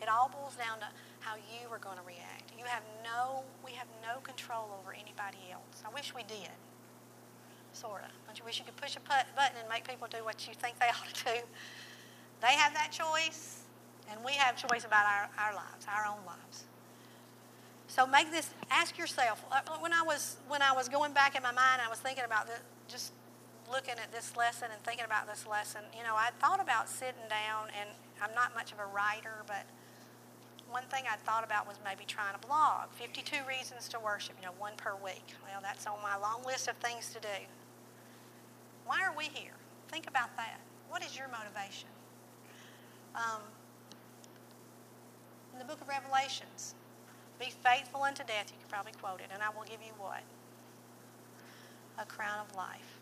it 0.00 0.08
all 0.08 0.28
boils 0.28 0.54
down 0.54 0.78
to 0.78 0.86
how 1.20 1.34
you 1.34 1.68
are 1.72 1.78
going 1.78 1.96
to 1.96 2.06
react. 2.06 2.43
You 2.58 2.64
have 2.66 2.82
no, 3.02 3.42
we 3.64 3.72
have 3.72 3.88
no 4.02 4.20
control 4.20 4.70
over 4.80 4.92
anybody 4.92 5.50
else. 5.52 5.82
I 5.84 5.92
wish 5.92 6.14
we 6.14 6.22
did, 6.22 6.54
sort 7.72 8.02
of. 8.02 8.10
Don't 8.26 8.38
you 8.38 8.44
wish 8.44 8.58
you 8.58 8.64
could 8.64 8.76
push 8.76 8.96
a 8.96 9.00
button 9.00 9.56
and 9.58 9.68
make 9.68 9.86
people 9.86 10.08
do 10.10 10.24
what 10.24 10.46
you 10.46 10.54
think 10.54 10.78
they 10.78 10.86
ought 10.94 11.12
to 11.12 11.24
do? 11.24 11.40
They 12.40 12.54
have 12.54 12.74
that 12.74 12.90
choice, 12.92 13.62
and 14.10 14.22
we 14.24 14.32
have 14.32 14.56
choice 14.56 14.84
about 14.84 15.06
our, 15.06 15.28
our 15.38 15.54
lives, 15.54 15.86
our 15.88 16.06
own 16.06 16.24
lives. 16.26 16.64
So 17.86 18.06
make 18.06 18.30
this. 18.30 18.50
Ask 18.70 18.98
yourself. 18.98 19.44
Uh, 19.52 19.60
when 19.80 19.92
I 19.92 20.02
was 20.02 20.36
when 20.48 20.62
I 20.62 20.72
was 20.72 20.88
going 20.88 21.12
back 21.12 21.36
in 21.36 21.42
my 21.42 21.52
mind, 21.52 21.80
I 21.84 21.88
was 21.88 21.98
thinking 21.98 22.24
about 22.24 22.46
the, 22.46 22.54
just 22.88 23.12
looking 23.70 23.94
at 24.02 24.12
this 24.12 24.36
lesson 24.36 24.68
and 24.72 24.82
thinking 24.82 25.04
about 25.04 25.28
this 25.28 25.46
lesson. 25.46 25.82
You 25.96 26.02
know, 26.02 26.14
I 26.14 26.30
thought 26.40 26.60
about 26.60 26.88
sitting 26.88 27.28
down, 27.28 27.68
and 27.78 27.88
I'm 28.20 28.34
not 28.34 28.54
much 28.54 28.72
of 28.72 28.78
a 28.78 28.86
writer, 28.86 29.44
but 29.46 29.64
one 30.74 30.82
thing 30.90 31.04
I 31.06 31.14
thought 31.22 31.44
about 31.44 31.68
was 31.68 31.78
maybe 31.84 32.02
trying 32.04 32.34
to 32.34 32.44
blog 32.44 32.90
52 32.98 33.46
reasons 33.46 33.88
to 33.90 34.00
worship. 34.00 34.34
You 34.40 34.46
know, 34.46 34.54
one 34.58 34.72
per 34.76 34.96
week. 35.04 35.22
Well, 35.46 35.60
that's 35.62 35.86
on 35.86 36.02
my 36.02 36.18
long 36.18 36.42
list 36.44 36.66
of 36.66 36.74
things 36.78 37.14
to 37.14 37.20
do. 37.20 37.38
Why 38.84 39.04
are 39.04 39.14
we 39.16 39.26
here? 39.26 39.54
Think 39.86 40.08
about 40.08 40.36
that. 40.36 40.58
What 40.88 41.04
is 41.04 41.16
your 41.16 41.28
motivation? 41.28 41.88
Um, 43.14 43.40
in 45.52 45.60
the 45.60 45.64
book 45.64 45.80
of 45.80 45.86
Revelations, 45.86 46.74
be 47.38 47.52
faithful 47.62 48.02
unto 48.02 48.24
death. 48.24 48.50
You 48.50 48.58
could 48.58 48.68
probably 48.68 48.92
quote 49.00 49.20
it, 49.20 49.30
and 49.32 49.40
I 49.44 49.50
will 49.56 49.62
give 49.62 49.78
you 49.78 49.94
what? 49.96 50.26
A 52.00 52.04
crown 52.04 52.44
of 52.50 52.56
life. 52.56 52.93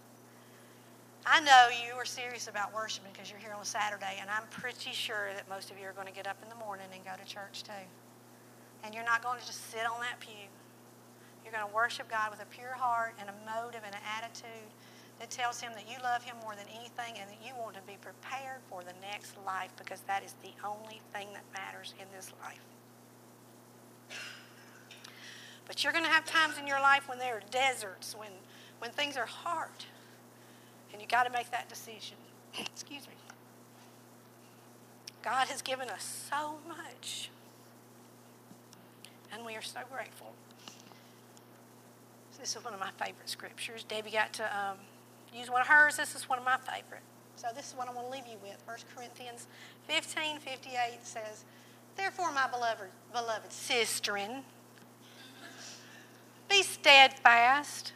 I 1.24 1.40
know 1.40 1.68
you 1.70 1.94
are 1.94 2.04
serious 2.04 2.48
about 2.48 2.74
worshiping 2.74 3.10
because 3.12 3.30
you're 3.30 3.38
here 3.38 3.54
on 3.54 3.64
Saturday, 3.64 4.18
and 4.20 4.28
I'm 4.28 4.42
pretty 4.50 4.90
sure 4.90 5.30
that 5.36 5.48
most 5.48 5.70
of 5.70 5.78
you 5.78 5.86
are 5.86 5.92
going 5.92 6.08
to 6.08 6.12
get 6.12 6.26
up 6.26 6.36
in 6.42 6.48
the 6.48 6.56
morning 6.56 6.86
and 6.92 7.04
go 7.04 7.12
to 7.14 7.24
church 7.24 7.62
too. 7.62 7.86
And 8.82 8.92
you're 8.92 9.04
not 9.04 9.22
going 9.22 9.38
to 9.38 9.46
just 9.46 9.70
sit 9.70 9.86
on 9.86 10.00
that 10.00 10.18
pew. 10.18 10.50
You're 11.44 11.52
going 11.52 11.66
to 11.66 11.74
worship 11.74 12.10
God 12.10 12.30
with 12.30 12.42
a 12.42 12.46
pure 12.46 12.74
heart 12.74 13.14
and 13.20 13.30
a 13.30 13.36
motive 13.46 13.82
and 13.86 13.94
an 13.94 14.02
attitude 14.18 14.66
that 15.20 15.30
tells 15.30 15.60
Him 15.60 15.70
that 15.74 15.86
you 15.86 15.94
love 16.02 16.24
Him 16.24 16.34
more 16.42 16.56
than 16.58 16.66
anything 16.74 17.14
and 17.22 17.30
that 17.30 17.38
you 17.38 17.54
want 17.54 17.76
to 17.76 17.82
be 17.86 17.94
prepared 18.02 18.58
for 18.68 18.82
the 18.82 18.94
next 19.00 19.38
life 19.46 19.70
because 19.78 20.00
that 20.10 20.24
is 20.24 20.34
the 20.42 20.50
only 20.66 21.00
thing 21.14 21.28
that 21.38 21.46
matters 21.54 21.94
in 22.00 22.06
this 22.10 22.32
life. 22.42 22.66
But 25.68 25.84
you're 25.84 25.92
going 25.92 26.04
to 26.04 26.10
have 26.10 26.24
times 26.24 26.58
in 26.58 26.66
your 26.66 26.80
life 26.80 27.08
when 27.08 27.18
there 27.18 27.36
are 27.36 27.42
deserts, 27.52 28.16
when, 28.18 28.32
when 28.80 28.90
things 28.90 29.16
are 29.16 29.26
hard. 29.26 29.86
And 30.92 31.00
you 31.00 31.08
got 31.08 31.24
to 31.24 31.30
make 31.30 31.50
that 31.50 31.68
decision. 31.68 32.16
Excuse 32.58 33.06
me. 33.06 33.14
God 35.22 35.48
has 35.48 35.62
given 35.62 35.88
us 35.88 36.28
so 36.30 36.56
much. 36.66 37.30
And 39.32 39.46
we 39.46 39.54
are 39.56 39.62
so 39.62 39.80
grateful. 39.90 40.32
This 42.38 42.56
is 42.56 42.64
one 42.64 42.74
of 42.74 42.80
my 42.80 42.90
favorite 42.98 43.28
scriptures. 43.28 43.84
Debbie 43.84 44.10
got 44.10 44.32
to 44.34 44.44
um, 44.44 44.76
use 45.32 45.48
one 45.48 45.60
of 45.60 45.68
hers. 45.68 45.96
This 45.96 46.16
is 46.16 46.28
one 46.28 46.40
of 46.40 46.44
my 46.44 46.56
favorite. 46.56 47.02
So 47.36 47.48
this 47.54 47.68
is 47.68 47.74
what 47.76 47.88
I 47.88 47.92
want 47.92 48.08
to 48.08 48.12
leave 48.12 48.26
you 48.26 48.36
with. 48.42 48.60
1 48.66 48.76
Corinthians 48.96 49.46
15, 49.86 50.40
58 50.40 50.98
says, 51.02 51.44
Therefore, 51.96 52.32
my 52.32 52.48
beloved, 52.48 52.88
beloved 53.12 53.50
sisterin, 53.50 54.42
be 56.50 56.62
steadfast, 56.62 57.92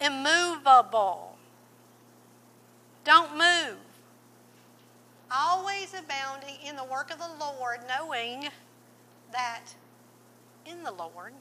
immovable. 0.00 1.29
Don't 3.04 3.32
move. 3.32 3.78
Always 5.30 5.94
abounding 5.94 6.56
in 6.66 6.76
the 6.76 6.84
work 6.84 7.10
of 7.10 7.18
the 7.18 7.30
Lord, 7.38 7.78
knowing 7.88 8.48
that 9.32 9.74
in 10.66 10.82
the 10.82 10.92
Lord 10.92 11.32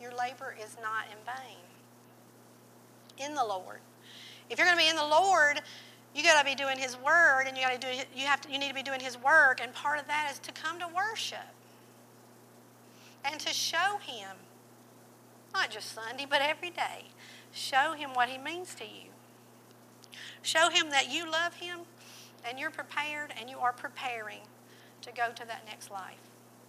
your 0.00 0.12
labor 0.16 0.54
is 0.62 0.76
not 0.82 1.04
in 1.10 1.18
vain. 1.24 1.58
In 3.18 3.34
the 3.34 3.44
Lord. 3.44 3.80
If 4.50 4.58
you're 4.58 4.66
going 4.66 4.78
to 4.78 4.82
be 4.82 4.88
in 4.88 4.96
the 4.96 5.04
Lord, 5.04 5.60
you 6.14 6.22
got 6.22 6.38
to 6.38 6.44
be 6.44 6.54
doing 6.54 6.78
His 6.78 6.96
word, 6.96 7.44
and 7.46 7.56
you 7.56 7.62
got 7.62 7.80
to 7.80 7.86
do. 7.86 8.02
You 8.14 8.26
have 8.26 8.40
to. 8.42 8.50
You 8.50 8.58
need 8.58 8.68
to 8.68 8.74
be 8.74 8.82
doing 8.82 9.00
His 9.00 9.16
work, 9.22 9.60
and 9.62 9.72
part 9.72 9.98
of 9.98 10.06
that 10.08 10.30
is 10.32 10.38
to 10.40 10.52
come 10.52 10.78
to 10.80 10.88
worship 10.88 11.38
and 13.24 13.38
to 13.40 13.52
show 13.52 13.98
Him 14.02 14.36
not 15.52 15.70
just 15.70 15.92
Sunday, 15.92 16.26
but 16.28 16.40
every 16.40 16.70
day. 16.70 17.06
Show 17.52 17.92
him 17.92 18.10
what 18.14 18.28
he 18.28 18.38
means 18.38 18.74
to 18.76 18.84
you. 18.84 19.11
Show 20.42 20.68
him 20.70 20.90
that 20.90 21.10
you 21.10 21.30
love 21.30 21.54
him 21.54 21.80
and 22.48 22.58
you're 22.58 22.70
prepared 22.70 23.32
and 23.38 23.48
you 23.48 23.58
are 23.58 23.72
preparing 23.72 24.40
to 25.02 25.12
go 25.12 25.30
to 25.34 25.46
that 25.46 25.64
next 25.66 25.90
life. 25.90 26.18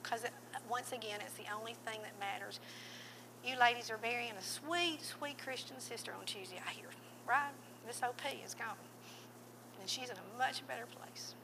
Because 0.01 0.25
once 0.69 0.91
again, 0.91 1.19
it's 1.21 1.33
the 1.33 1.51
only 1.55 1.75
thing 1.85 1.99
that 2.03 2.19
matters. 2.19 2.59
You 3.45 3.59
ladies 3.59 3.89
are 3.89 3.97
burying 3.97 4.33
a 4.39 4.43
sweet, 4.43 4.99
sweet 5.01 5.37
Christian 5.37 5.79
sister 5.79 6.13
on 6.17 6.25
Tuesday, 6.25 6.61
I 6.65 6.71
hear. 6.71 6.87
Right? 7.27 7.51
Miss 7.85 8.01
OP 8.03 8.21
is 8.45 8.53
gone. 8.53 8.77
And 9.79 9.89
she's 9.89 10.09
in 10.09 10.15
a 10.15 10.37
much 10.37 10.65
better 10.67 10.85
place. 10.85 11.35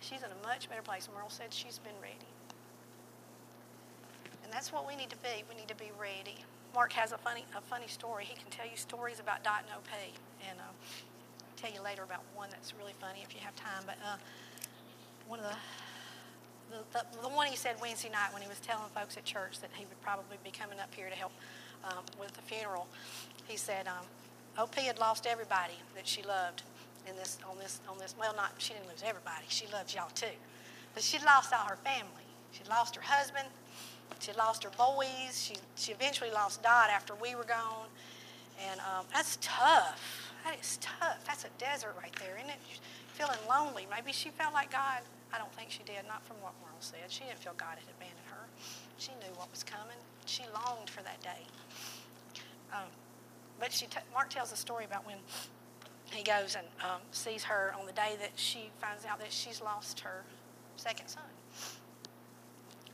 She's 0.00 0.20
in 0.20 0.30
a 0.30 0.46
much 0.46 0.68
better 0.68 0.82
place. 0.82 1.08
Merle 1.14 1.30
said 1.30 1.52
she's 1.52 1.78
been 1.78 1.98
ready. 2.00 2.14
And 4.44 4.52
that's 4.52 4.72
what 4.72 4.86
we 4.86 4.96
need 4.96 5.10
to 5.10 5.16
be. 5.16 5.44
We 5.48 5.56
need 5.56 5.68
to 5.68 5.74
be 5.74 5.90
ready. 5.98 6.44
Mark 6.74 6.92
has 6.92 7.12
a 7.12 7.18
funny, 7.18 7.44
a 7.56 7.60
funny 7.60 7.88
story. 7.88 8.24
He 8.24 8.34
can 8.36 8.50
tell 8.50 8.66
you 8.66 8.76
stories 8.76 9.20
about 9.20 9.42
Dot 9.42 9.64
and 9.66 9.74
OP. 9.76 9.90
And 10.48 10.58
uh, 10.58 10.62
I'll 10.62 11.56
tell 11.56 11.72
you 11.72 11.82
later 11.82 12.02
about 12.02 12.22
one 12.34 12.48
that's 12.50 12.74
really 12.78 12.94
funny 13.00 13.20
if 13.26 13.34
you 13.34 13.40
have 13.40 13.56
time. 13.56 13.82
But 13.86 13.96
uh, 14.04 14.16
one 15.26 15.40
of 15.40 15.46
the 15.46 15.56
the, 16.70 16.76
the, 16.92 17.22
the, 17.22 17.28
one 17.28 17.48
he 17.48 17.56
said 17.56 17.74
Wednesday 17.80 18.10
night 18.10 18.32
when 18.32 18.42
he 18.42 18.48
was 18.48 18.60
telling 18.60 18.88
folks 18.94 19.16
at 19.16 19.24
church 19.24 19.58
that 19.60 19.70
he 19.74 19.84
would 19.86 20.00
probably 20.02 20.38
be 20.44 20.52
coming 20.52 20.78
up 20.78 20.94
here 20.94 21.08
to 21.10 21.16
help 21.16 21.32
um, 21.82 22.04
with 22.18 22.32
the 22.32 22.42
funeral, 22.42 22.86
he 23.48 23.56
said 23.56 23.88
um, 23.88 24.06
OP 24.56 24.74
had 24.76 24.98
lost 24.98 25.26
everybody 25.26 25.74
that 25.96 26.06
she 26.06 26.22
loved 26.22 26.62
in 27.08 27.16
this 27.16 27.38
on 27.48 27.58
this 27.58 27.80
on 27.88 27.98
this. 27.98 28.14
Well, 28.18 28.34
not 28.36 28.52
she 28.58 28.74
didn't 28.74 28.88
lose 28.88 29.02
everybody. 29.04 29.44
She 29.48 29.66
loved 29.72 29.94
y'all 29.94 30.10
too, 30.14 30.36
but 30.94 31.02
she 31.02 31.18
lost 31.24 31.52
all 31.52 31.66
her 31.66 31.78
family. 31.82 32.26
She 32.52 32.62
lost 32.68 32.94
her 32.94 33.02
husband. 33.02 33.48
She 34.18 34.32
lost 34.32 34.64
her 34.64 34.70
boys. 34.76 35.42
She, 35.42 35.54
she 35.76 35.92
eventually 35.92 36.30
lost 36.30 36.62
Dot 36.62 36.90
after 36.90 37.14
we 37.14 37.34
were 37.34 37.44
gone. 37.44 37.86
And 38.70 38.80
um, 38.80 39.06
that's 39.12 39.38
tough. 39.40 40.32
That 40.44 40.58
is 40.60 40.78
tough. 40.80 41.24
That's 41.26 41.44
a 41.44 41.50
desert 41.58 41.94
right 41.96 42.14
there, 42.18 42.36
isn't 42.36 42.50
it? 42.50 42.58
Feeling 43.14 43.38
lonely. 43.48 43.86
Maybe 43.90 44.12
she 44.12 44.30
felt 44.30 44.52
like 44.52 44.72
God. 44.72 45.00
I 45.32 45.38
don't 45.38 45.52
think 45.54 45.70
she 45.70 45.82
did, 45.84 46.06
not 46.08 46.24
from 46.26 46.36
what 46.42 46.52
Merle 46.60 46.80
said. 46.80 47.06
She 47.08 47.24
didn't 47.24 47.38
feel 47.38 47.52
God 47.56 47.78
had 47.78 47.88
abandoned 47.96 48.26
her. 48.30 48.44
She 48.98 49.12
knew 49.20 49.32
what 49.36 49.50
was 49.50 49.62
coming. 49.62 49.96
She 50.26 50.42
longed 50.52 50.90
for 50.90 51.02
that 51.02 51.22
day. 51.22 51.46
Um, 52.72 52.88
but 53.58 53.72
she 53.72 53.86
t- 53.86 53.98
Mark 54.12 54.30
tells 54.30 54.52
a 54.52 54.56
story 54.56 54.84
about 54.84 55.06
when 55.06 55.16
he 56.10 56.24
goes 56.24 56.56
and 56.56 56.66
um, 56.82 57.00
sees 57.12 57.44
her 57.44 57.74
on 57.78 57.86
the 57.86 57.92
day 57.92 58.16
that 58.20 58.32
she 58.34 58.70
finds 58.80 59.04
out 59.04 59.20
that 59.20 59.32
she's 59.32 59.62
lost 59.62 60.00
her 60.00 60.24
second 60.76 61.08
son. 61.08 61.22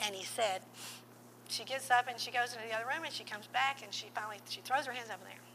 And 0.01 0.15
he 0.15 0.25
said, 0.25 0.61
she 1.49 1.65
gets 1.65 1.91
up 1.91 2.07
and 2.09 2.19
she 2.19 2.31
goes 2.31 2.53
into 2.53 2.67
the 2.69 2.75
other 2.75 2.87
room 2.87 3.05
and 3.05 3.13
she 3.13 3.25
comes 3.25 3.47
back 3.49 3.83
and 3.83 3.93
she 3.93 4.07
finally 4.15 4.39
she 4.49 4.61
throws 4.61 4.87
her 4.87 4.93
hands 4.93 5.11
up 5.11 5.21
in 5.21 5.27
the 5.27 5.33
air. 5.33 5.47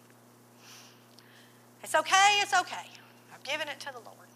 It's 1.84 1.96
okay, 1.96 2.40
it's 2.42 2.54
okay. 2.54 2.88
I've 3.34 3.44
given 3.44 3.68
it 3.68 3.80
to 3.82 3.92
the 3.92 4.00
Lord. 4.00 4.30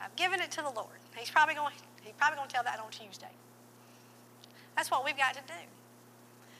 I've 0.00 0.14
given 0.16 0.40
it 0.40 0.50
to 0.52 0.62
the 0.62 0.70
Lord. 0.70 0.98
He's 1.16 1.30
probably 1.30 1.54
going 1.54 1.74
he's 2.02 2.14
probably 2.18 2.36
going 2.36 2.48
to 2.48 2.54
tell 2.54 2.64
that 2.64 2.80
on 2.80 2.90
Tuesday. 2.90 3.32
That's 4.76 4.90
what 4.90 5.04
we've 5.04 5.16
got 5.16 5.34
to 5.34 5.40
do. 5.46 5.62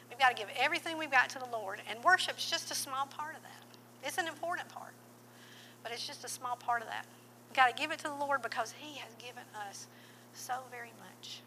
We've 0.08 0.18
got 0.18 0.36
to 0.36 0.36
give 0.36 0.48
everything 0.56 0.98
we've 0.98 1.10
got 1.10 1.28
to 1.30 1.38
the 1.38 1.50
Lord, 1.50 1.80
and 1.90 2.02
worship's 2.04 2.48
just 2.48 2.70
a 2.70 2.74
small 2.74 3.06
part 3.06 3.34
of 3.34 3.42
that. 3.42 4.06
It's 4.06 4.18
an 4.18 4.28
important 4.28 4.68
part, 4.68 4.92
but 5.82 5.90
it's 5.90 6.06
just 6.06 6.24
a 6.24 6.28
small 6.28 6.56
part 6.56 6.82
of 6.82 6.88
that. 6.88 7.06
We've 7.48 7.56
got 7.56 7.74
to 7.74 7.82
give 7.82 7.90
it 7.90 7.98
to 8.00 8.08
the 8.08 8.14
Lord 8.14 8.42
because 8.42 8.72
He 8.78 8.98
has 8.98 9.12
given 9.18 9.42
us 9.68 9.88
so 10.32 10.54
very 10.70 10.92
much. 11.00 11.40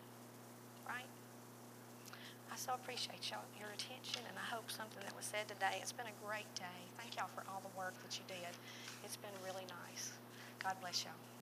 I 2.57 2.59
so 2.59 2.73
appreciate 2.73 3.29
y'all, 3.29 3.45
your 3.59 3.69
attention, 3.69 4.25
and 4.27 4.33
I 4.33 4.55
hope 4.55 4.71
something 4.71 4.97
that 5.05 5.15
was 5.15 5.25
said 5.25 5.47
today. 5.47 5.77
It's 5.79 5.91
been 5.91 6.07
a 6.07 6.25
great 6.25 6.49
day. 6.55 6.79
Thank 6.97 7.15
y'all 7.15 7.29
for 7.35 7.43
all 7.53 7.61
the 7.61 7.77
work 7.77 7.93
that 8.01 8.17
you 8.17 8.25
did. 8.27 8.49
It's 9.05 9.15
been 9.15 9.29
really 9.45 9.67
nice. 9.85 10.11
God 10.57 10.73
bless 10.81 11.05
y'all. 11.05 11.36